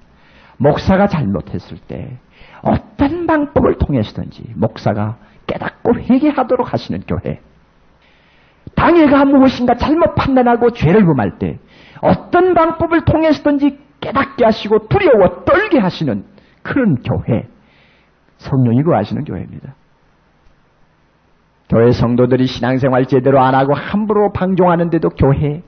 목사가 0.57 1.07
잘못했을 1.07 1.78
때 1.78 2.18
어떤 2.61 3.26
방법을 3.26 3.78
통해서든지 3.78 4.53
목사가 4.55 5.18
깨닫고 5.47 5.95
회개하도록 5.95 6.72
하시는 6.72 7.01
교회. 7.07 7.39
당회가 8.76 9.26
무엇인가 9.26 9.76
잘못 9.76 10.16
판단하고 10.16 10.72
죄를 10.72 11.05
범할 11.05 11.38
때 11.39 11.59
어떤 12.01 12.53
방법을 12.53 13.05
통해서든지 13.05 13.80
깨닫게 14.01 14.43
하시고 14.43 14.88
두려워 14.89 15.43
떨게 15.45 15.80
하시는 15.80 16.26
그런 16.61 16.95
교회. 16.95 17.43
성령이 18.38 18.84
구하시는 18.84 19.24
교회입니다. 19.24 19.76
교회 21.70 21.91
성도들이 21.91 22.45
신앙생활 22.45 23.05
제대로 23.05 23.39
안 23.39 23.55
하고 23.55 23.74
함부로 23.74 24.32
방종하는데도 24.32 25.09
교회 25.09 25.63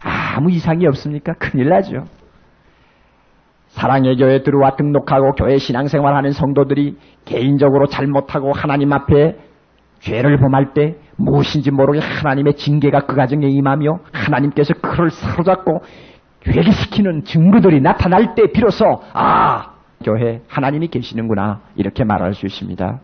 아무 0.00 0.50
이상이 0.50 0.86
없습니까? 0.86 1.34
큰일 1.34 1.68
나죠. 1.68 2.04
사랑의 3.68 4.16
교회 4.16 4.42
들어와 4.42 4.76
등록하고 4.76 5.32
교회 5.32 5.58
신앙생활 5.58 6.14
하는 6.16 6.32
성도들이 6.32 6.96
개인적으로 7.24 7.86
잘못하고 7.86 8.52
하나님 8.52 8.92
앞에 8.92 9.36
죄를 10.00 10.38
범할 10.38 10.72
때 10.72 10.96
무엇인지 11.16 11.70
모르게 11.70 12.00
하나님의 12.00 12.54
징계가 12.54 13.06
그 13.06 13.14
가정에 13.14 13.46
임하며 13.48 14.00
하나님께서 14.12 14.74
그를 14.74 15.10
사로잡고 15.10 15.82
회개시키는 16.46 17.24
증거들이 17.24 17.80
나타날 17.80 18.34
때 18.34 18.50
비로소 18.52 19.02
아 19.12 19.74
교회 20.02 20.40
하나님이 20.48 20.88
계시는구나 20.88 21.60
이렇게 21.76 22.04
말할 22.04 22.34
수 22.34 22.46
있습니다. 22.46 23.00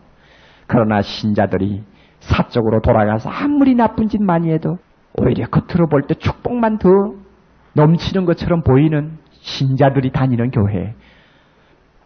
그러나 0.65 1.01
신자들이 1.01 1.83
사적으로 2.27 2.81
돌아가서 2.81 3.29
아무리 3.29 3.73
나쁜 3.75 4.07
짓 4.09 4.21
많이 4.21 4.51
해도 4.51 4.77
오히려 5.17 5.47
겉으로 5.47 5.87
볼 5.87 6.03
때 6.07 6.13
축복만 6.15 6.77
더 6.77 6.89
넘치는 7.73 8.25
것처럼 8.25 8.61
보이는 8.63 9.17
신자들이 9.31 10.11
다니는 10.11 10.51
교회. 10.51 10.93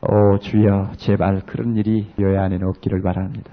오 0.02 0.38
주여 0.40 0.92
제발 0.98 1.42
그런 1.46 1.76
일이 1.76 2.12
교회 2.18 2.38
안에는 2.38 2.68
없기를 2.68 3.02
바랍니다. 3.02 3.52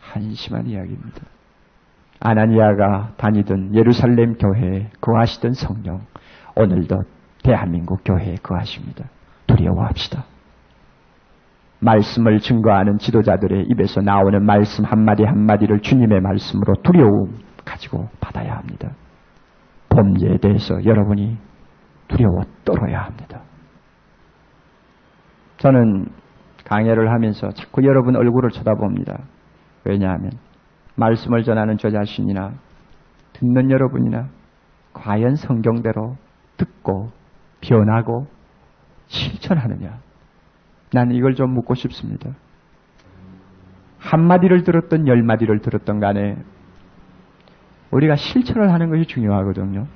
한심한 0.00 0.66
이야기입니다. 0.66 1.22
아나니아가 2.20 3.12
다니던 3.16 3.74
예루살렘 3.74 4.34
교회에 4.34 4.90
거하시던 5.00 5.52
성령 5.54 6.00
오늘도 6.56 7.02
대한민국 7.42 8.00
교회에 8.04 8.36
거하십니다. 8.42 9.06
두려워합시다. 9.46 10.24
말씀을 11.84 12.38
증거하는 12.38 12.98
지도자들의 12.98 13.66
입에서 13.68 14.00
나오는 14.00 14.44
말씀 14.44 14.84
한마디 14.84 15.22
한마디를 15.22 15.80
주님의 15.80 16.20
말씀으로 16.20 16.74
두려움 16.82 17.38
가지고 17.64 18.08
받아야 18.20 18.56
합니다. 18.56 18.90
범죄에 19.90 20.38
대해서 20.38 20.82
여러분이 20.84 21.36
두려워 22.08 22.42
떨어야 22.64 23.02
합니다. 23.02 23.40
저는 25.58 26.06
강해를 26.64 27.12
하면서 27.12 27.50
자꾸 27.50 27.84
여러분 27.84 28.16
얼굴을 28.16 28.50
쳐다봅니다. 28.50 29.22
왜냐하면 29.84 30.32
말씀을 30.96 31.42
전하는 31.42 31.76
저 31.78 31.90
자신이나 31.90 32.52
듣는 33.34 33.70
여러분이나 33.70 34.28
과연 34.94 35.36
성경대로 35.36 36.16
듣고 36.56 37.10
변하고 37.60 38.26
실천하느냐. 39.06 39.98
나는 40.94 41.16
이걸 41.16 41.34
좀 41.34 41.52
묻고 41.52 41.74
싶습니다. 41.74 42.30
한마디를 43.98 44.62
들었던 44.62 45.08
열마디를 45.08 45.60
들었던 45.60 45.98
간에 45.98 46.36
우리가 47.90 48.16
실천을 48.16 48.72
하는 48.72 48.90
것이 48.90 49.04
중요하거든요. 49.06 49.86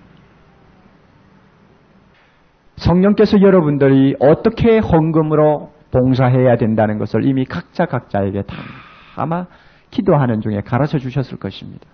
성령께서 2.76 3.40
여러분들이 3.40 4.16
어떻게 4.18 4.78
헌금으로 4.78 5.72
봉사해야 5.92 6.56
된다는 6.56 6.98
것을 6.98 7.24
이미 7.24 7.44
각자 7.44 7.86
각자에게 7.86 8.42
다 8.42 8.56
아마 9.16 9.46
기도하는 9.90 10.40
중에 10.40 10.62
가르쳐 10.64 10.98
주셨을 10.98 11.38
것입니다. 11.38 11.86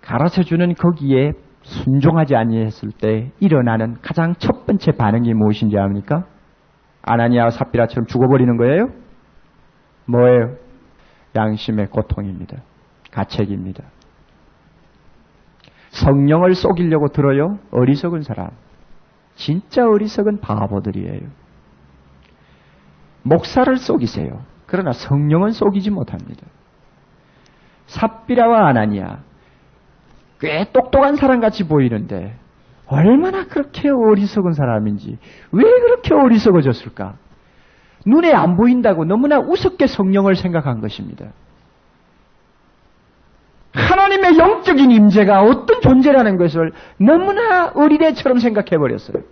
가르쳐 0.00 0.42
주는 0.42 0.74
거기에 0.74 1.32
순종하지 1.62 2.34
아니했을 2.34 2.90
때 2.92 3.30
일어나는 3.40 3.96
가장 4.02 4.34
첫 4.38 4.66
번째 4.66 4.92
반응이 4.92 5.32
무엇인지 5.34 5.78
압니까? 5.78 6.24
아나니아와 7.02 7.50
삽비라처럼 7.50 8.06
죽어버리는 8.06 8.56
거예요? 8.56 8.88
뭐예요? 10.06 10.56
양심의 11.34 11.88
고통입니다. 11.88 12.58
가책입니다. 13.10 13.84
성령을 15.90 16.54
속이려고 16.54 17.08
들어요? 17.08 17.58
어리석은 17.70 18.22
사람. 18.22 18.50
진짜 19.34 19.86
어리석은 19.86 20.40
바보들이에요. 20.40 21.28
목사를 23.22 23.76
속이세요. 23.76 24.44
그러나 24.66 24.92
성령은 24.92 25.50
속이지 25.50 25.90
못합니다. 25.90 26.46
삽비라와 27.86 28.68
아나니아 28.68 29.18
꽤 30.40 30.66
똑똑한 30.72 31.16
사람 31.16 31.40
같이 31.40 31.68
보이는데 31.68 32.36
얼마나 32.86 33.46
그렇게 33.46 33.88
어리석은 33.88 34.52
사람인지 34.52 35.18
왜 35.52 35.62
그렇게 35.62 36.14
어리석어졌을까? 36.14 37.14
눈에 38.06 38.32
안 38.32 38.56
보인다고 38.56 39.04
너무나 39.04 39.38
우습게 39.38 39.86
성령을 39.86 40.34
생각한 40.34 40.80
것입니다. 40.80 41.26
하나님의 43.72 44.38
영적인 44.38 44.90
임재가 44.90 45.42
어떤 45.42 45.80
존재라는 45.80 46.36
것을 46.36 46.72
너무나 46.98 47.68
어린애처럼 47.68 48.38
생각해 48.38 48.76
버렸어요. 48.76 49.22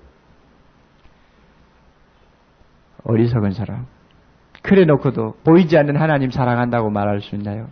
어리석은 3.04 3.50
사람. 3.52 3.86
그래 4.62 4.84
놓고도 4.84 5.34
보이지 5.44 5.76
않는 5.76 5.96
하나님 5.96 6.30
사랑한다고 6.30 6.90
말할 6.90 7.20
수 7.20 7.34
있나요? 7.34 7.68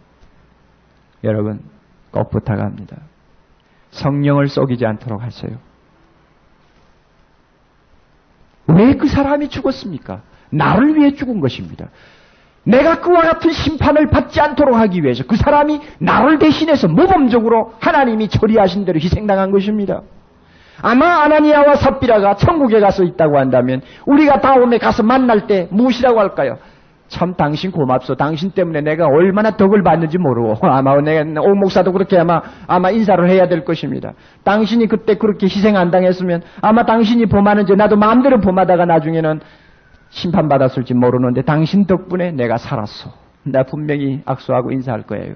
여러분, 1.25 1.61
꼭 2.11 2.31
부탁합니다. 2.31 2.97
성령을 3.91 4.49
속이지 4.49 4.85
않도록 4.85 5.23
하세요. 5.23 5.68
왜 8.69 8.95
그 8.95 9.09
사람이 9.09 9.49
죽었습니까? 9.49 10.21
나를 10.51 10.97
위해 10.97 11.15
죽은 11.15 11.41
것입니다. 11.41 11.89
내가 12.65 13.01
그와 13.01 13.23
같은 13.23 13.51
심판을 13.51 14.09
받지 14.09 14.41
않도록 14.41 14.75
하기 14.77 15.03
위해서 15.03 15.25
그 15.27 15.37
사람이 15.37 15.81
나를 15.99 16.39
대신해서 16.39 16.87
모범적으로 16.87 17.73
하나님이 17.81 18.29
처리하신 18.29 18.85
대로 18.85 18.99
희생당한 19.01 19.51
것입니다. 19.51 20.03
아마 20.83 21.23
아나니아와 21.23 21.77
삽비라가 21.77 22.37
천국에 22.37 22.79
가서 22.79 23.03
있다고 23.05 23.39
한다면 23.39 23.81
우리가 24.05 24.41
다음에 24.41 24.79
가서 24.79 25.03
만날 25.03 25.47
때 25.47 25.67
무엇이라고 25.71 26.21
할까요? 26.21 26.59
참 27.09 27.35
당신 27.35 27.71
고맙소. 27.71 28.15
당신 28.17 28.51
때문에 28.51 28.83
내가 28.83 29.07
얼마나 29.07 29.57
덕을 29.57 29.83
받는지 29.83 30.19
모르고 30.19 30.55
아마 30.69 31.01
내가 31.01 31.41
오 31.41 31.55
목사도 31.55 31.93
그렇게 31.93 32.19
아마 32.19 32.41
아마 32.67 32.91
인사를 32.91 33.29
해야 33.29 33.49
될 33.49 33.65
것입니다. 33.65 34.13
당신이 34.45 34.87
그때 34.87 35.15
그렇게 35.17 35.47
희생 35.47 35.77
안 35.77 35.91
당했으면 35.91 36.43
아마 36.61 36.85
당신이 36.85 37.27
범하는지 37.27 37.75
나도 37.75 37.97
마음대로 37.97 38.41
범하다가 38.41 38.85
나중에는 38.85 39.41
심판받았을지 40.11 40.95
모르는데 40.95 41.43
당신 41.43 41.87
덕분에 41.87 42.33
내가 42.33 42.57
살았어. 42.57 43.11
나 43.45 43.63
분명히 43.63 44.23
악수하고 44.27 44.73
인사할 44.73 45.03
거예요. 45.03 45.35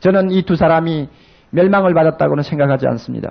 저는 0.00 0.30
이 0.30 0.42
두 0.42 0.56
사람이 0.56 1.08
멸망을 1.50 1.94
받았다고는 1.94 2.42
생각하지 2.42 2.86
않습니다. 2.86 3.30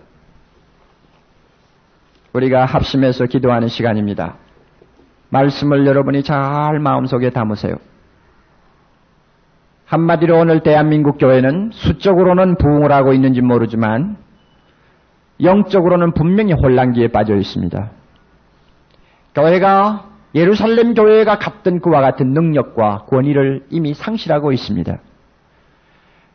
우리가 2.33 2.65
합심해서 2.65 3.25
기도하는 3.25 3.67
시간입니다. 3.69 4.35
말씀을 5.29 5.85
여러분이 5.85 6.23
잘 6.23 6.79
마음속에 6.79 7.29
담으세요. 7.29 7.75
한마디로 9.85 10.39
오늘 10.39 10.61
대한민국 10.61 11.17
교회는 11.19 11.69
수적으로는 11.73 12.55
부흥을 12.57 12.91
하고 12.91 13.13
있는지 13.13 13.41
모르지만 13.41 14.17
영적으로는 15.41 16.13
분명히 16.13 16.53
혼란기에 16.53 17.09
빠져 17.09 17.35
있습니다. 17.35 17.91
교회가 19.35 20.05
예루살렘 20.33 20.93
교회가 20.93 21.37
갖던 21.37 21.79
그와 21.79 22.01
같은 22.01 22.33
능력과 22.33 23.05
권위를 23.09 23.65
이미 23.69 23.93
상실하고 23.93 24.51
있습니다. 24.51 24.97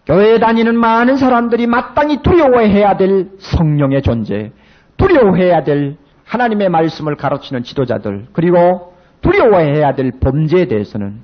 교회에 0.06 0.38
다니는 0.38 0.78
많은 0.78 1.16
사람들이 1.16 1.66
마땅히 1.66 2.22
두려워해야 2.22 2.96
될 2.96 3.28
성령의 3.38 4.02
존재, 4.02 4.52
두려워해야 4.96 5.64
될 5.64 5.96
하나님의 6.30 6.68
말씀을 6.68 7.16
가르치는 7.16 7.64
지도자들, 7.64 8.26
그리고 8.32 8.94
두려워해야 9.20 9.94
될 9.94 10.12
범죄에 10.20 10.66
대해서는 10.66 11.22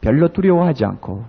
별로 0.00 0.28
두려워하지 0.28 0.86
않고 0.86 1.24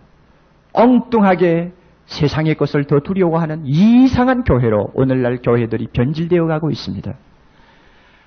엉뚱하게 0.71 1.73
세상의 2.05 2.55
것을 2.55 2.85
더 2.85 3.01
두려워하는 3.01 3.63
이상한 3.65 4.43
교회로 4.43 4.91
오늘날 4.93 5.39
교회들이 5.43 5.87
변질되어 5.93 6.47
가고 6.47 6.71
있습니다. 6.71 7.13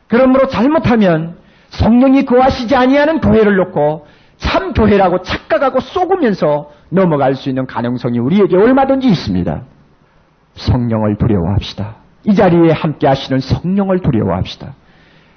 그러므로 0.09 0.47
잘못하면 0.47 1.39
성령이 1.71 2.27
거하시지 2.27 2.77
아니하는 2.77 3.21
교회를 3.21 3.57
놓고 3.57 4.07
참 4.37 4.75
교회라고 4.75 5.23
착각하고 5.23 5.81
쏘으면서 5.81 6.71
넘어갈 6.91 7.35
수 7.35 7.49
있는 7.49 7.67
가능성이 7.67 8.19
우리에게 8.19 8.57
얼마든지 8.57 9.09
있습니다. 9.09 9.63
성령을 10.55 11.17
두려워합시다. 11.17 12.06
이 12.27 12.35
자리에 12.35 12.73
함께 12.73 13.07
하시는 13.07 13.41
성령을 13.41 14.01
두려워합시다. 14.01 14.75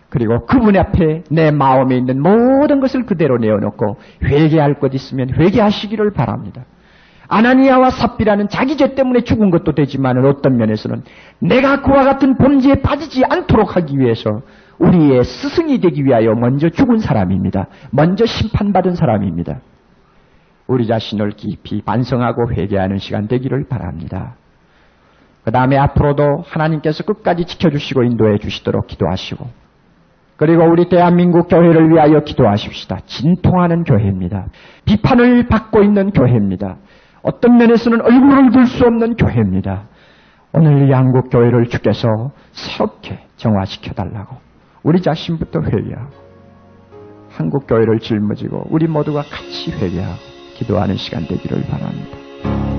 그리고 0.10 0.46
그분 0.46 0.76
앞에 0.76 1.24
내 1.30 1.52
마음에 1.52 1.96
있는 1.96 2.22
모든 2.22 2.80
것을 2.80 3.06
그대로 3.06 3.38
내어놓고 3.38 3.98
회개할 4.24 4.80
것 4.80 4.94
있으면 4.96 5.30
회개하시기를 5.30 6.14
바랍니다. 6.14 6.66
아나니아와 7.28 7.92
삽비라는 7.92 8.50
자기 8.50 8.76
죄 8.76 8.96
때문에 8.96 9.22
죽은 9.22 9.52
것도 9.52 9.74
되지만 9.74 10.26
어떤 10.26 10.58
면에서는 10.58 11.04
내가 11.40 11.82
그와 11.82 12.04
같은 12.04 12.38
범죄에 12.38 12.82
빠지지 12.82 13.24
않도록 13.24 13.76
하기 13.76 14.00
위해서 14.00 14.42
우리의 14.80 15.24
스승이 15.24 15.80
되기 15.80 16.04
위하여 16.04 16.34
먼저 16.34 16.70
죽은 16.70 16.98
사람입니다. 16.98 17.68
먼저 17.92 18.26
심판받은 18.26 18.96
사람입니다. 18.96 19.60
우리 20.66 20.88
자신을 20.88 21.32
깊이 21.32 21.84
반성하고 21.84 22.52
회개하는 22.52 22.98
시간 22.98 23.28
되기를 23.28 23.68
바랍니다. 23.70 24.36
그 25.50 25.52
다음에 25.52 25.78
앞으로도 25.78 26.43
하나님께서 26.45 27.04
끝까지 27.04 27.45
지켜주시고 27.45 28.04
인도해 28.04 28.38
주시도록 28.38 28.86
기도하시고 28.86 29.47
그리고 30.38 30.64
우리 30.70 30.88
대한민국 30.89 31.47
교회를 31.47 31.89
위하여 31.89 32.20
기도하십시다. 32.20 33.00
진통하는 33.08 33.84
교회입니다. 33.84 34.45
비판을 34.86 35.47
받고 35.47 35.82
있는 35.82 36.12
교회입니다. 36.12 36.78
어떤 37.24 37.58
면에서는 37.58 38.00
얼굴을 38.00 38.52
들 38.52 38.68
수 38.68 38.86
없는 38.86 39.16
교회입니다. 39.16 39.86
오늘 40.54 40.88
이 40.88 40.91
한국 40.91 41.32
교회를 41.32 41.66
주께서 41.66 42.08
새롭게 42.52 43.18
정화시켜 43.38 43.93
달라고 43.93 44.38
우리 44.84 45.02
자신부터 45.02 45.62
회개하고 45.62 46.12
한국 47.32 47.66
교회를 47.66 47.97
짊어지고 47.97 48.68
우리 48.70 48.86
모두가 48.86 49.24
같이 49.24 49.72
회개하고 49.72 50.20
기도하는 50.58 50.95
시간 50.95 51.26
되기를 51.26 51.64
바랍니다. 51.64 52.79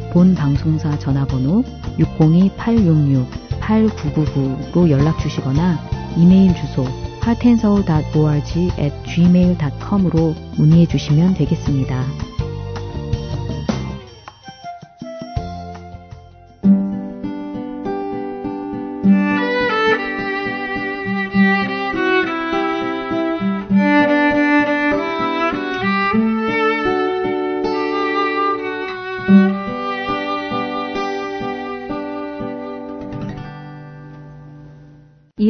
본 0.11 0.35
방송사 0.35 0.99
전화번호 0.99 1.63
602-866-8999로 1.97 4.89
연락 4.89 5.17
주시거나 5.19 5.79
이메일 6.17 6.53
주소 6.55 6.85
heartandsoul.org 7.23 8.71
at 8.77 8.93
gmail.com으로 9.05 10.35
문의해 10.57 10.85
주시면 10.85 11.35
되겠습니다. 11.35 12.30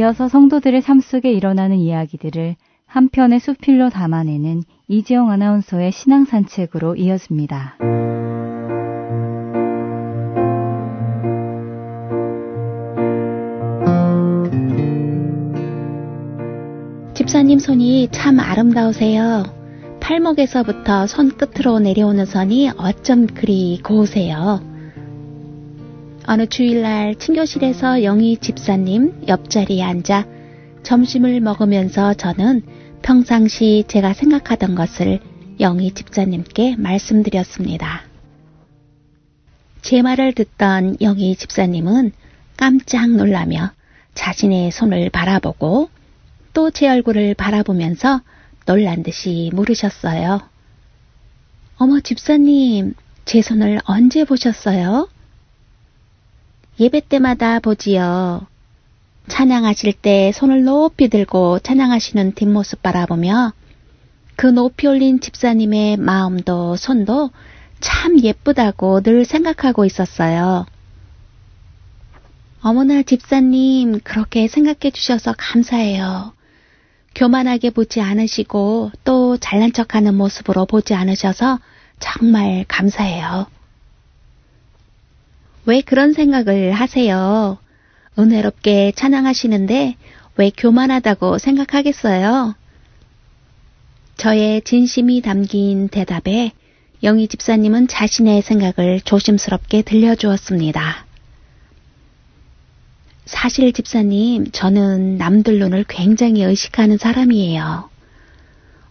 이어서 0.01 0.27
성도들의 0.27 0.81
삶 0.81 0.99
속에 0.99 1.31
일어나는 1.31 1.77
이야기들을 1.77 2.55
한 2.87 3.09
편의 3.09 3.39
수필로 3.39 3.89
담아내는 3.89 4.63
이지영 4.87 5.29
아나운서의 5.29 5.91
신앙 5.91 6.25
산책으로 6.25 6.95
이어집니다. 6.95 7.77
집사님 17.13 17.59
손이 17.59 18.09
참 18.11 18.39
아름다우세요. 18.39 19.43
팔목에서부터 19.99 21.05
손끝으로 21.05 21.77
내려오는 21.77 22.25
선이 22.25 22.71
어쩜 22.75 23.27
그리 23.27 23.79
고우세요. 23.83 24.70
어느 26.27 26.45
주일날 26.45 27.15
친교실에서 27.15 28.03
영희 28.03 28.37
집사님 28.37 29.23
옆자리에 29.27 29.81
앉아 29.83 30.27
점심을 30.83 31.39
먹으면서 31.41 32.13
저는 32.13 32.61
평상시 33.01 33.83
제가 33.87 34.13
생각하던 34.13 34.75
것을 34.75 35.19
영희 35.59 35.93
집사님께 35.93 36.75
말씀드렸습니다. 36.77 38.03
제 39.81 40.01
말을 40.01 40.33
듣던 40.33 40.97
영희 41.01 41.35
집사님은 41.35 42.11
깜짝 42.55 43.09
놀라며 43.09 43.71
자신의 44.13 44.71
손을 44.71 45.09
바라보고 45.09 45.89
또 46.53 46.69
제 46.69 46.87
얼굴을 46.87 47.33
바라보면서 47.33 48.21
놀란 48.65 49.01
듯이 49.03 49.49
물으셨어요. 49.53 50.41
어머 51.77 51.99
집사님, 51.99 52.93
제 53.25 53.41
손을 53.41 53.79
언제 53.85 54.23
보셨어요? 54.23 55.07
예배 56.81 57.01
때마다 57.09 57.59
보지요. 57.59 58.47
찬양하실 59.27 59.93
때 59.93 60.31
손을 60.33 60.63
높이 60.63 61.09
들고 61.09 61.59
찬양하시는 61.59 62.33
뒷모습 62.33 62.81
바라보며 62.81 63.53
그 64.35 64.47
높이 64.47 64.87
올린 64.87 65.19
집사님의 65.19 65.97
마음도 65.97 66.75
손도 66.75 67.29
참 67.79 68.19
예쁘다고 68.19 69.01
늘 69.01 69.25
생각하고 69.25 69.85
있었어요. 69.85 70.65
어머나 72.63 73.03
집사님 73.03 73.99
그렇게 74.03 74.47
생각해 74.47 74.89
주셔서 74.91 75.35
감사해요. 75.37 76.33
교만하게 77.13 77.69
보지 77.69 78.01
않으시고 78.01 78.91
또 79.03 79.37
잘난 79.37 79.71
척하는 79.71 80.15
모습으로 80.15 80.65
보지 80.65 80.95
않으셔서 80.95 81.59
정말 81.99 82.65
감사해요. 82.67 83.45
왜 85.65 85.81
그런 85.81 86.13
생각을 86.13 86.71
하세요? 86.71 87.57
은혜롭게 88.17 88.93
찬양하시는데 88.95 89.95
왜 90.37 90.51
교만하다고 90.55 91.37
생각하겠어요? 91.37 92.55
저의 94.17 94.61
진심이 94.61 95.21
담긴 95.21 95.87
대답에 95.87 96.51
영희 97.03 97.27
집사님은 97.27 97.87
자신의 97.87 98.41
생각을 98.41 99.01
조심스럽게 99.01 99.81
들려주었습니다. 99.81 101.05
사실 103.25 103.71
집사님, 103.71 104.51
저는 104.51 105.17
남들 105.17 105.57
눈을 105.59 105.85
굉장히 105.87 106.43
의식하는 106.43 106.97
사람이에요. 106.97 107.89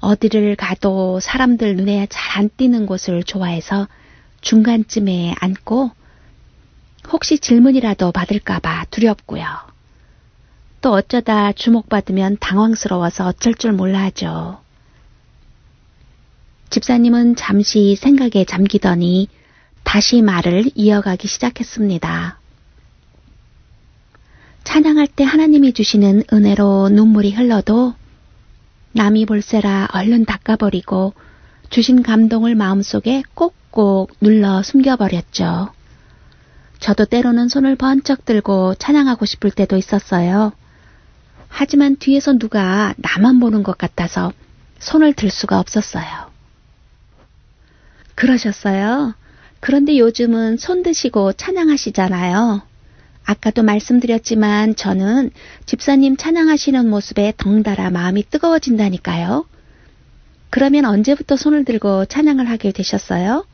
어디를 0.01 0.57
가도 0.57 1.21
사람들 1.21 1.77
눈에 1.77 2.07
잘 2.09 2.31
안 2.39 2.49
띄는 2.57 2.87
곳을 2.87 3.25
좋아해서 3.25 3.89
중간쯤에 4.41 5.35
앉고 5.41 5.91
혹시 7.09 7.39
질문이라도 7.39 8.13
받을까봐 8.13 8.87
두렵고요. 8.91 9.45
또 10.81 10.93
어쩌다 10.93 11.53
주목받으면 11.53 12.39
당황스러워서 12.41 13.27
어쩔 13.27 13.55
줄 13.55 13.73
몰라 13.73 14.03
하죠. 14.05 14.61
집사님은 16.71 17.37
잠시 17.37 17.97
생각에 17.97 18.45
잠기더니 18.45 19.29
다시 19.83 20.23
말을 20.23 20.71
이어가기 20.75 21.27
시작했습니다. 21.27 22.39
찬양할 24.65 25.09
때 25.09 25.25
하나님이 25.25 25.73
주시는 25.73 26.25
은혜로 26.33 26.91
눈물이 26.91 27.33
흘러도 27.33 27.95
남이 28.93 29.27
볼세라 29.27 29.89
얼른 29.93 30.25
닦아버리고 30.27 31.13
주신 31.71 32.03
감동을 32.03 32.55
마음속에 32.55 33.23
꼭꼭 33.35 34.13
눌러 34.21 34.63
숨겨버렸죠. 34.63 35.73
저도 36.81 37.05
때로는 37.05 37.49
손을 37.49 37.77
번쩍 37.77 38.25
들고 38.25 38.75
찬양하고 38.77 39.27
싶을 39.27 39.51
때도 39.51 39.77
있었어요. 39.77 40.53
하지만 41.49 41.97
뒤에서 41.97 42.33
누가 42.39 42.95
나만 42.97 43.39
보는 43.39 43.63
것 43.63 43.77
같아서 43.77 44.33
손을 44.79 45.13
들 45.13 45.31
수가 45.31 45.61
없었어요. 45.61 46.31
그러셨어요? 48.15 49.15
그런데 49.61 49.99
요즘은 49.99 50.57
손 50.57 50.83
드시고 50.83 51.35
찬양하시잖아요. 51.35 52.63
아까도 53.25 53.63
말씀드렸지만 53.63 54.75
저는 54.75 55.31
집사님 55.67 56.17
찬양하시는 56.17 56.89
모습에 56.89 57.35
덩달아 57.37 57.91
마음이 57.91 58.25
뜨거워진다니까요. 58.31 59.45
그러면 60.49 60.87
언제부터 60.87 61.37
손을 61.37 61.65
들고 61.65 62.07
찬양을 62.07 62.49
하게 62.49 62.73
되셨어요? 62.73 63.45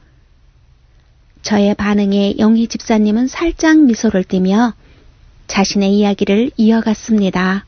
저의 1.47 1.77
반응에 1.77 2.39
영희 2.41 2.67
집사님은 2.67 3.29
살짝 3.29 3.79
미소를 3.79 4.25
띠며 4.25 4.75
자신의 5.47 5.97
이야기를 5.97 6.51
이어갔습니다. 6.57 7.65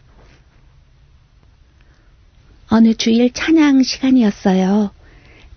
어느 2.70 2.94
주일 2.94 3.32
찬양 3.32 3.84
시간이었어요. 3.84 4.90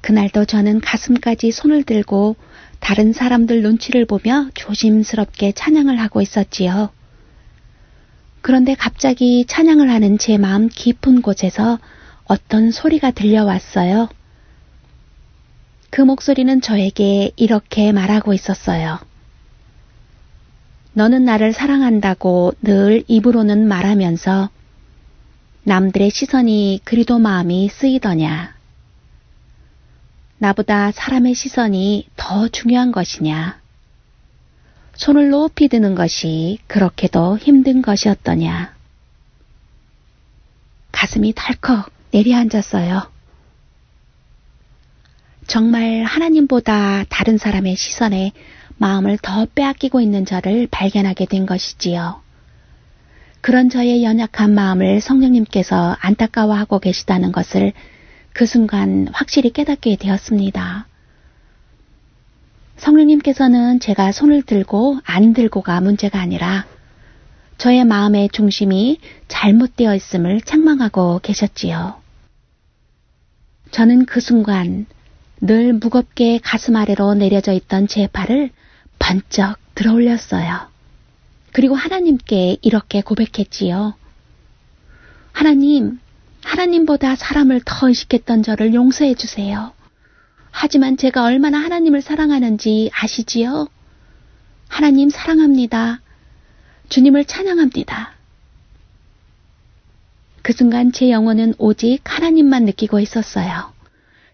그날도 0.02 0.46
저는 0.46 0.82
가슴까지 0.82 1.50
손을 1.50 1.82
들고 1.82 2.36
다른 2.80 3.12
사람들 3.12 3.64
눈치를 3.64 4.06
보며 4.06 4.50
조심스럽게 4.54 5.54
찬양을 5.54 6.00
하고 6.00 6.22
있었지요. 6.22 6.92
그런데 8.42 8.76
갑자기 8.76 9.46
찬양을 9.48 9.90
하는 9.90 10.20
제 10.20 10.38
마음 10.38 10.70
깊은 10.70 11.24
곳에서 11.24 11.80
어떤 12.26 12.70
소리가 12.70 13.10
들려왔어요. 13.10 14.10
그 15.92 16.00
목소리는 16.00 16.62
저에게 16.62 17.32
이렇게 17.36 17.92
말하고 17.92 18.34
있었어요. 18.34 18.98
너는 20.94 21.26
나를 21.26 21.52
사랑한다고 21.52 22.54
늘 22.62 23.04
입으로는 23.08 23.68
말하면서 23.68 24.50
남들의 25.64 26.10
시선이 26.10 26.80
그리도 26.86 27.20
마음이 27.20 27.68
쓰이더냐. 27.70 28.56
나보다 30.38 30.92
사람의 30.92 31.36
시선이 31.36 32.08
더 32.16 32.48
중요한 32.48 32.94
것이냐. 32.94 33.60
손을 34.94 35.30
높이 35.30 35.68
드는 35.68 35.94
것이 35.94 36.60
그렇게도 36.68 37.38
힘든 37.38 37.82
것이었더냐. 37.82 38.74
가슴이 40.94 41.34
덜컥 41.36 41.92
내려앉았어요. 42.12 43.11
정말 45.48 46.04
하나님보다 46.04 47.06
다른 47.10 47.38
사람의 47.38 47.76
시선에 47.76 48.32
마음을 48.78 49.18
더 49.22 49.46
빼앗기고 49.54 50.02
있는 50.02 50.26
저를 50.26 50.68
발견하게 50.70 51.26
된 51.26 51.46
것이지요. 51.46 52.22
그런 53.42 53.70
저의 53.70 54.04
연약한 54.04 54.54
마음을 54.54 55.02
성령님께서 55.02 55.98
안타까워하고 56.00 56.80
계시다는 56.80 57.32
것을 57.32 57.74
그 58.34 58.46
순간 58.46 59.08
확실히 59.12 59.52
깨닫게 59.52 59.98
되었습니다. 59.98 60.88
성령님께서는 62.78 63.80
제가 63.80 64.12
손을 64.12 64.44
들고 64.44 65.00
안 65.04 65.34
들고가 65.34 65.82
문제가 65.82 66.20
아니라 66.20 66.66
저의 67.58 67.86
마음의 67.86 68.30
중심이 68.30 69.00
잘못되어 69.28 69.94
있음을 69.96 70.42
책망하고 70.42 71.20
계셨지요. 71.22 72.02
저는 73.70 74.06
그 74.06 74.20
순간 74.20 74.88
늘 75.42 75.74
무겁게 75.74 76.38
가슴 76.38 76.76
아래로 76.76 77.16
내려져 77.16 77.52
있던 77.52 77.88
제 77.88 78.06
팔을 78.06 78.52
번쩍 79.00 79.58
들어 79.74 79.94
올렸어요. 79.94 80.70
그리고 81.52 81.74
하나님께 81.74 82.58
이렇게 82.62 83.02
고백했지요. 83.02 83.96
하나님, 85.32 86.00
하나님보다 86.44 87.16
사람을 87.16 87.62
더 87.66 87.88
의식했던 87.88 88.44
저를 88.44 88.76
용서해 88.76 89.16
주세요. 89.16 89.74
하지만 90.52 90.96
제가 90.96 91.24
얼마나 91.24 91.58
하나님을 91.58 92.04
사랑하는지 92.04 92.92
아시지요? 92.94 93.68
하나님 94.68 95.10
사랑합니다. 95.10 96.02
주님을 96.90 97.26
찬양합니다. 97.26 98.14
그 100.44 100.54
순간 100.54 100.92
제 100.92 101.10
영혼은 101.10 101.56
오직 101.58 102.02
하나님만 102.06 102.66
느끼고 102.66 103.00
있었어요. 103.00 103.71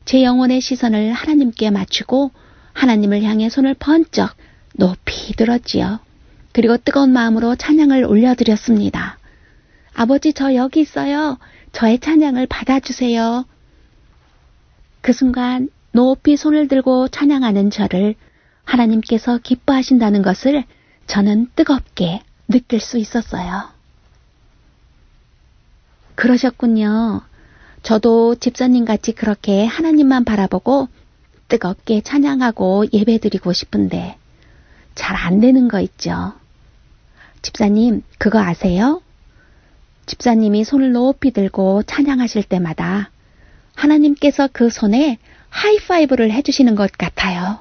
제 0.08 0.24
영혼의 0.24 0.62
시선을 0.62 1.12
하나님께 1.12 1.70
맞추고 1.70 2.32
하나님을 2.72 3.24
향해 3.24 3.50
손을 3.50 3.74
번쩍 3.74 4.38
높이 4.74 5.34
들었지요. 5.34 6.00
그리고 6.54 6.78
뜨거운 6.78 7.12
마음으로 7.12 7.58
찬양을 7.58 8.06
올려드렸습니다. 8.06 9.18
아버지 9.94 10.32
저 10.32 10.56
여기 10.56 10.80
있어요. 10.80 11.38
저의 11.74 12.00
찬양을 12.00 12.48
받아주세요. 12.48 13.44
그 15.02 15.12
순간 15.12 15.68
높이 15.92 16.38
손을 16.38 16.70
들고 16.70 17.10
찬양하는 17.10 17.70
저를 17.70 18.16
하나님께서 18.64 19.40
기뻐하신다는 19.40 20.22
것을 20.22 20.64
저는 21.08 21.50
뜨겁게 21.54 22.22
느낄 22.48 22.80
수 22.80 22.98
있었어요. 22.98 23.72
그러셨군요. 26.16 27.27
저도 27.88 28.36
집사님 28.36 28.84
같이 28.84 29.14
그렇게 29.14 29.64
하나님만 29.64 30.26
바라보고 30.26 30.90
뜨겁게 31.48 32.02
찬양하고 32.02 32.88
예배드리고 32.92 33.54
싶은데 33.54 34.18
잘 34.94 35.16
안 35.16 35.40
되는 35.40 35.70
거 35.70 35.80
있죠. 35.80 36.34
집사님, 37.44 38.04
그거 38.18 38.40
아세요? 38.40 39.02
집사님이 40.06 40.66
손을 40.66 40.92
높이 40.92 41.32
들고 41.32 41.84
찬양하실 41.84 42.44
때마다 42.44 43.10
하나님께서 43.74 44.50
그 44.52 44.70
손에 44.70 45.18
하이파이브를 45.48 46.30
해주시는 46.32 46.76
것 46.76 46.92
같아요. 46.92 47.60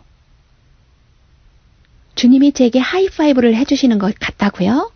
주님이 2.16 2.50
제게 2.50 2.80
하이파이브를 2.80 3.54
해주시는 3.54 4.00
것 4.00 4.12
같다고요? 4.18 4.90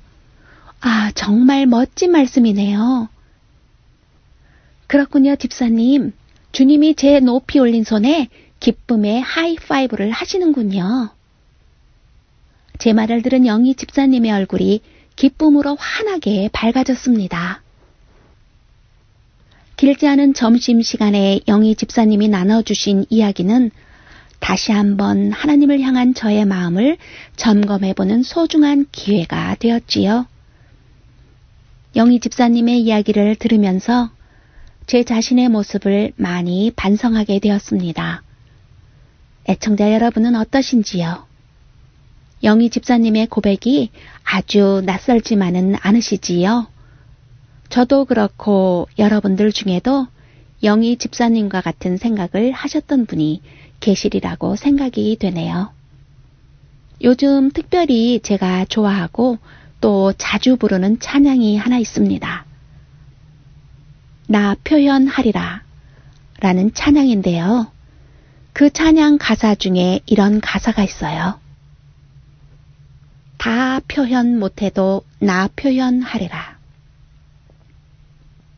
아, 0.81 1.13
정말 1.15 1.67
멋진 1.67 2.11
말씀이네요. 2.11 3.09
그렇군요, 4.91 5.37
집사님. 5.37 6.13
주님이 6.51 6.97
제 6.97 7.21
높이 7.21 7.61
올린 7.61 7.85
손에 7.85 8.27
기쁨의 8.59 9.21
하이파이브를 9.21 10.11
하시는군요. 10.11 11.11
제 12.81 12.93
말을 12.93 13.23
들은 13.23 13.47
영희 13.47 13.77
집사님의 13.77 14.33
얼굴이 14.33 14.81
기쁨으로 15.15 15.77
환하게 15.79 16.51
밝아졌습니다. 16.53 17.63
길지 19.77 20.09
않은 20.09 20.35
점심시간에 20.35 21.39
영희 21.47 21.77
집사님이 21.77 22.27
나눠주신 22.27 23.07
이야기는 23.11 23.71
다시 24.41 24.73
한번 24.73 25.31
하나님을 25.31 25.83
향한 25.83 26.15
저의 26.15 26.45
마음을 26.47 26.97
점검해보는 27.37 28.25
소중한 28.25 28.87
기회가 28.91 29.55
되었지요. 29.55 30.27
영희 31.95 32.19
집사님의 32.19 32.81
이야기를 32.81 33.37
들으면서 33.37 34.11
제 34.87 35.05
자신의 35.05 35.49
모습을 35.49 36.13
많이 36.17 36.73
반성하게 36.75 37.39
되었습니다. 37.39 38.23
애청자 39.49 39.93
여러분은 39.93 40.35
어떠신지요? 40.35 41.27
영희 42.43 42.71
집사님의 42.71 43.27
고백이 43.27 43.91
아주 44.25 44.83
낯설지만은 44.85 45.77
않으시지요? 45.81 46.67
저도 47.69 48.05
그렇고 48.05 48.89
여러분들 48.99 49.53
중에도 49.53 50.07
영희 50.63 50.97
집사님과 50.97 51.61
같은 51.61 51.97
생각을 51.97 52.53
하셨던 52.53 53.07
분이 53.07 53.43
계시리라고 53.81 54.57
생각이 54.57 55.17
되네요. 55.19 55.73
요즘 57.03 57.51
특별히 57.51 58.21
제가 58.21 58.67
좋아하고 58.67 59.39
또 59.81 60.13
자주 60.13 60.57
부르는 60.57 61.01
찬양이 61.01 61.57
하나 61.57 61.79
있습니다. 61.79 62.45
나 64.31 64.55
표현하리라 64.63 65.65
라는 66.39 66.73
찬양인데요. 66.73 67.73
그 68.53 68.71
찬양 68.71 69.19
가사 69.19 69.57
중에 69.57 69.99
이런 70.07 70.41
가사가 70.41 70.85
있어요. 70.85 71.41
다 73.39 73.81
표현 73.89 74.39
못해도 74.39 75.03
나 75.19 75.49
표현하리라. 75.57 76.59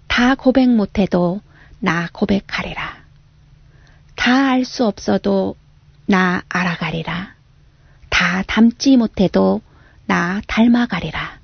다 0.09 0.35
고백 0.35 0.69
못해도 0.69 1.41
나 1.81 2.07
고백하리라. 2.13 3.03
다 4.15 4.51
알 4.51 4.67
수 4.67 4.87
없어도 4.87 5.57
나 6.05 6.43
알아가리라. 6.51 7.35
다 8.11 8.43
닮지 8.47 8.99
못해도 8.99 9.63
나 10.05 10.43
닮아가리라. 10.47 11.41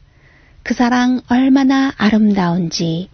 그 0.64 0.74
사랑 0.74 1.22
얼마나 1.28 1.94
아름다운지, 1.96 3.08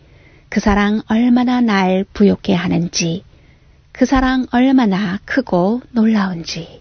그 0.55 0.61
사랑 0.61 1.03
얼마나 1.09 1.61
날 1.61 2.05
부욕해 2.13 2.55
하는지, 2.55 3.25
그 3.91 4.07
사랑 4.07 4.47
얼마나 4.53 5.19
크고 5.25 5.81
놀라운지. 5.91 6.79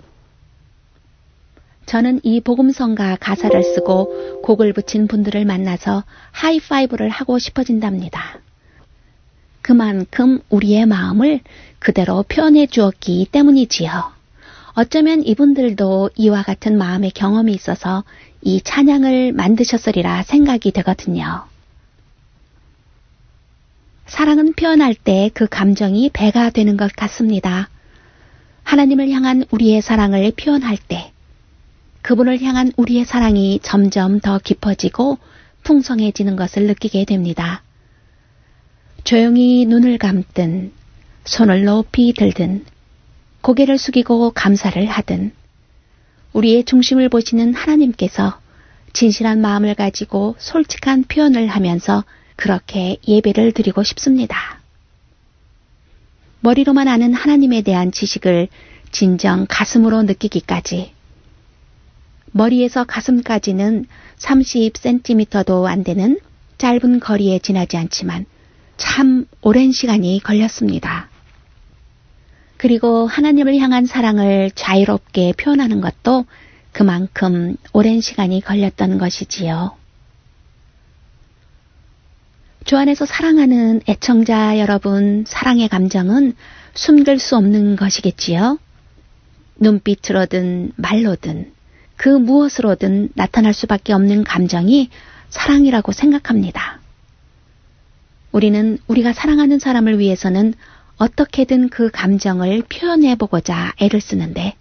저는 1.88 2.20
이 2.22 2.40
복음성가 2.40 3.16
가사를 3.20 3.64
쓰고 3.64 4.42
곡을 4.44 4.74
붙인 4.74 5.08
분들을 5.08 5.44
만나서 5.46 6.04
하이파이브를 6.34 7.10
하고 7.10 7.40
싶어진답니다. 7.40 8.42
그만큼 9.64 10.40
우리의 10.52 10.86
마음을 10.86 11.40
그대로 11.80 12.22
표현해 12.30 12.68
주었기 12.68 13.30
때문이지요. 13.32 13.90
어쩌면 14.76 15.24
이분들도 15.24 16.12
이와 16.16 16.44
같은 16.44 16.78
마음의 16.78 17.10
경험이 17.10 17.54
있어서 17.54 18.04
이 18.44 18.62
찬양을 18.62 19.32
만드셨으리라 19.32 20.22
생각이 20.22 20.70
되거든요. 20.74 21.52
사랑은 24.14 24.54
표현할 24.54 24.94
때 24.94 25.32
그 25.34 25.48
감정이 25.48 26.12
배가 26.14 26.52
되는 26.52 26.78
것 26.78 26.96
같습니다. 26.96 27.72
하나님을 28.62 29.10
향한 29.10 29.44
우리의 29.50 29.82
사랑을 29.82 30.32
표현할 30.38 30.78
때, 30.78 31.12
그분을 32.04 32.40
향한 32.44 32.72
우리의 32.78 33.06
사랑이 33.06 33.60
점점 33.64 34.20
더 34.20 34.38
깊어지고 34.38 35.18
풍성해지는 35.64 36.36
것을 36.36 36.68
느끼게 36.68 37.06
됩니다. 37.06 37.64
조용히 39.04 39.66
눈을 39.66 39.98
감든, 39.98 40.72
손을 41.24 41.64
높이 41.64 42.14
들든, 42.14 42.66
고개를 43.42 43.80
숙이고 43.80 44.30
감사를 44.30 44.86
하든, 44.86 45.32
우리의 46.34 46.66
중심을 46.66 47.10
보시는 47.10 47.56
하나님께서 47.56 48.40
진실한 48.94 49.42
마음을 49.42 49.74
가지고 49.74 50.36
솔직한 50.38 51.06
표현을 51.06 51.48
하면서 51.48 52.04
그렇게 52.36 52.98
예배를 53.08 53.52
드리고 53.52 53.84
싶습니다. 53.84 54.60
머리로만 56.42 56.88
아는 56.88 57.14
하나님에 57.14 57.62
대한 57.62 57.92
지식을 57.92 58.48
진정 58.92 59.46
가슴으로 59.50 60.04
느끼기까지, 60.04 60.92
머리에서 62.32 62.84
가슴까지는 62.84 63.86
30cm도 64.18 65.66
안 65.66 65.84
되는 65.84 66.20
짧은 66.58 67.00
거리에 67.00 67.40
지나지 67.40 67.78
않지만 67.78 68.26
참 68.78 69.26
오랜 69.42 69.72
시간이 69.72 70.20
걸렸습니다. 70.24 71.10
그리고 72.58 73.08
하나님을 73.08 73.58
향한 73.58 73.86
사랑을 73.86 74.50
자유롭게 74.56 75.34
표현하는 75.38 75.82
것도 75.82 76.26
그만큼 76.72 77.56
오랜 77.74 78.02
시간이 78.02 78.42
걸렸던 78.42 78.98
것이지요. 78.98 79.76
주 82.66 82.78
안에서 82.78 83.06
사랑하는 83.06 83.82
애청자 83.90 84.58
여러분, 84.58 85.26
사랑의 85.28 85.68
감정은 85.68 86.34
숨길 86.74 87.20
수 87.20 87.36
없는 87.36 87.76
것이겠지요. 87.76 88.58
눈빛으로든 89.58 90.72
말로든 90.78 91.52
그 91.98 92.08
무엇으로든 92.08 93.10
나타날 93.16 93.54
수밖에 93.54 93.92
없는 93.92 94.24
감정이 94.24 94.90
사랑이라고 95.30 95.92
생각합니다. 95.92 96.80
우리는 98.32 98.78
우리가 98.88 99.12
사랑하는 99.12 99.60
사람을 99.60 100.00
위해서는 100.00 100.54
어떻게든 100.98 101.68
그 101.68 101.92
감정을 101.92 102.64
표현해 102.64 103.16
보고자 103.16 103.74
애를 103.78 104.00
쓰는데, 104.00 104.56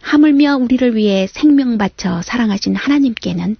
하물며 0.00 0.56
우리를 0.56 0.96
위해 0.96 1.26
생명 1.26 1.76
바쳐 1.76 2.22
사랑하신 2.22 2.74
하나님께는 2.74 3.56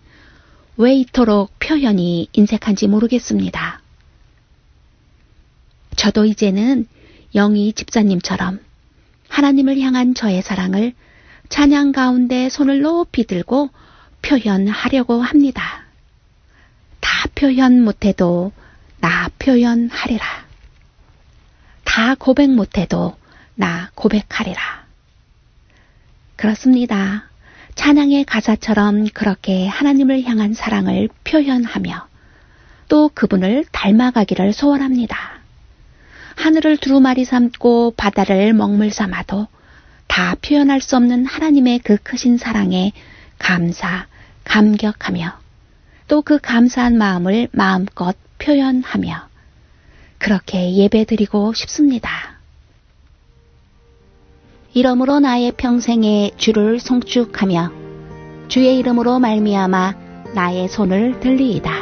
왜 0.77 0.95
이토록 0.95 1.59
표현이 1.59 2.29
인색한지 2.33 2.87
모르겠습니다. 2.89 3.81
저도 5.97 6.25
이제는 6.25 6.87
영희 7.35 7.73
집사님처럼 7.75 8.61
하나님을 9.29 9.79
향한 9.81 10.15
저의 10.15 10.43
사랑을 10.43 10.95
찬양 11.49 11.93
가운데 11.93 12.49
손을 12.49 12.81
높이 12.81 13.27
들고 13.27 13.71
표현하려고 14.23 15.21
합니다. 15.23 15.85
다 17.01 17.29
표현 17.35 17.83
못해도 17.83 18.53
나 19.01 19.29
표현하리라. 19.39 20.27
다 21.85 22.15
고백 22.15 22.51
못해도 22.51 23.17
나 23.55 23.91
고백하리라. 23.95 24.87
그렇습니다. 26.37 27.30
찬양의 27.81 28.25
가사처럼 28.25 29.07
그렇게 29.15 29.67
하나님을 29.67 30.25
향한 30.25 30.53
사랑을 30.53 31.09
표현하며 31.25 32.09
또 32.89 33.09
그분을 33.15 33.65
닮아가기를 33.73 34.53
소원합니다. 34.53 35.17
하늘을 36.37 36.77
두루마리 36.77 37.25
삼고 37.25 37.95
바다를 37.97 38.53
먹물 38.53 38.91
삼아도 38.91 39.47
다 40.09 40.35
표현할 40.43 40.83
수 40.83 40.95
없는 40.97 41.25
하나님의 41.25 41.79
그 41.79 41.97
크신 41.97 42.37
사랑에 42.37 42.93
감사, 43.39 44.07
감격하며 44.45 45.33
또 46.07 46.21
그 46.21 46.39
감사한 46.39 46.99
마음을 46.99 47.49
마음껏 47.51 48.15
표현하며 48.39 49.27
그렇게 50.19 50.75
예배드리고 50.75 51.55
싶습니다. 51.55 52.40
이러므로 54.73 55.19
나의 55.19 55.53
평생에 55.57 56.31
주를 56.37 56.79
송축하며 56.79 57.73
주의 58.49 58.79
이름으로 58.79 59.19
말미암아 59.19 59.95
나의 60.35 60.69
손을 60.69 61.19
들리이다. 61.19 61.73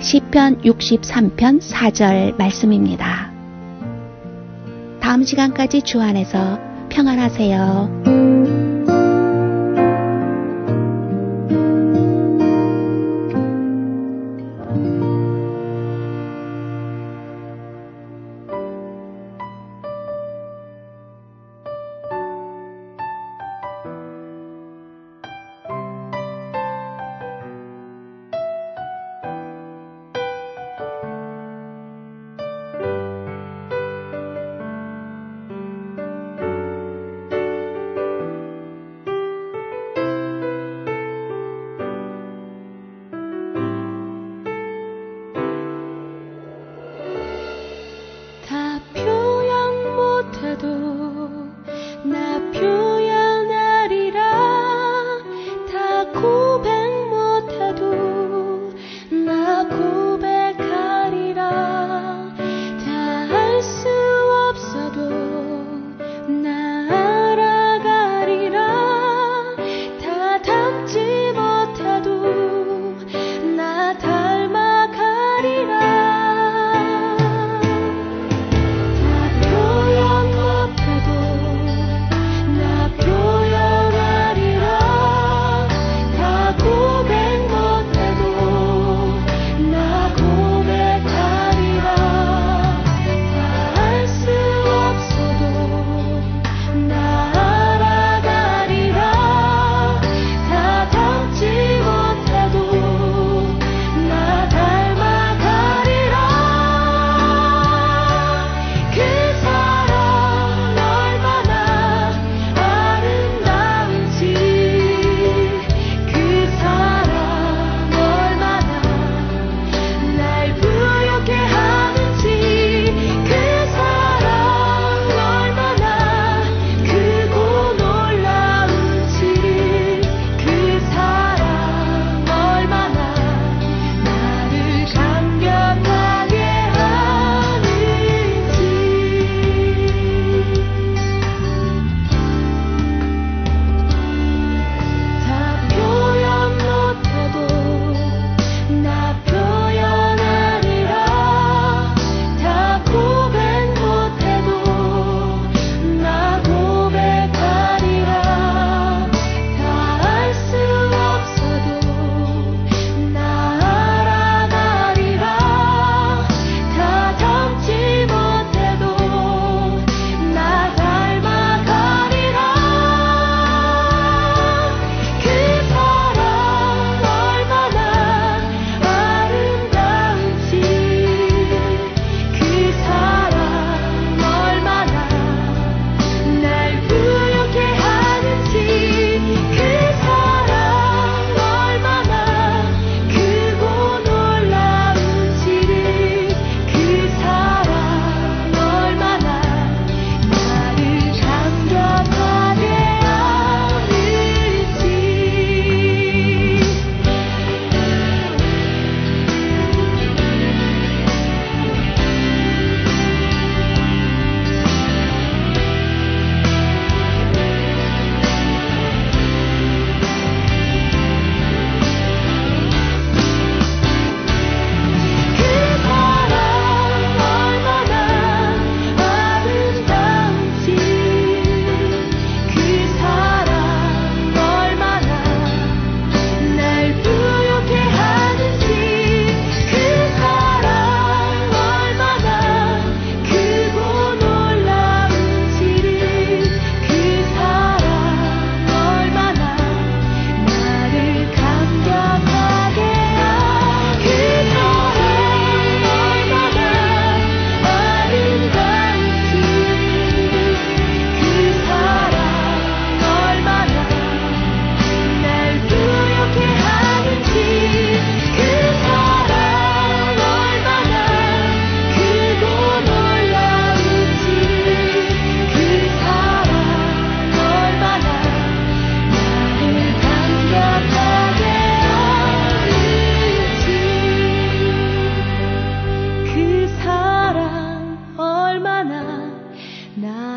시편 0.00 0.62
63편 0.62 1.60
4절 1.60 2.36
말씀입니다. 2.36 3.32
다음 5.00 5.22
시간까지 5.22 5.82
주 5.82 6.00
안에서 6.00 6.58
평안하세요. 6.88 8.67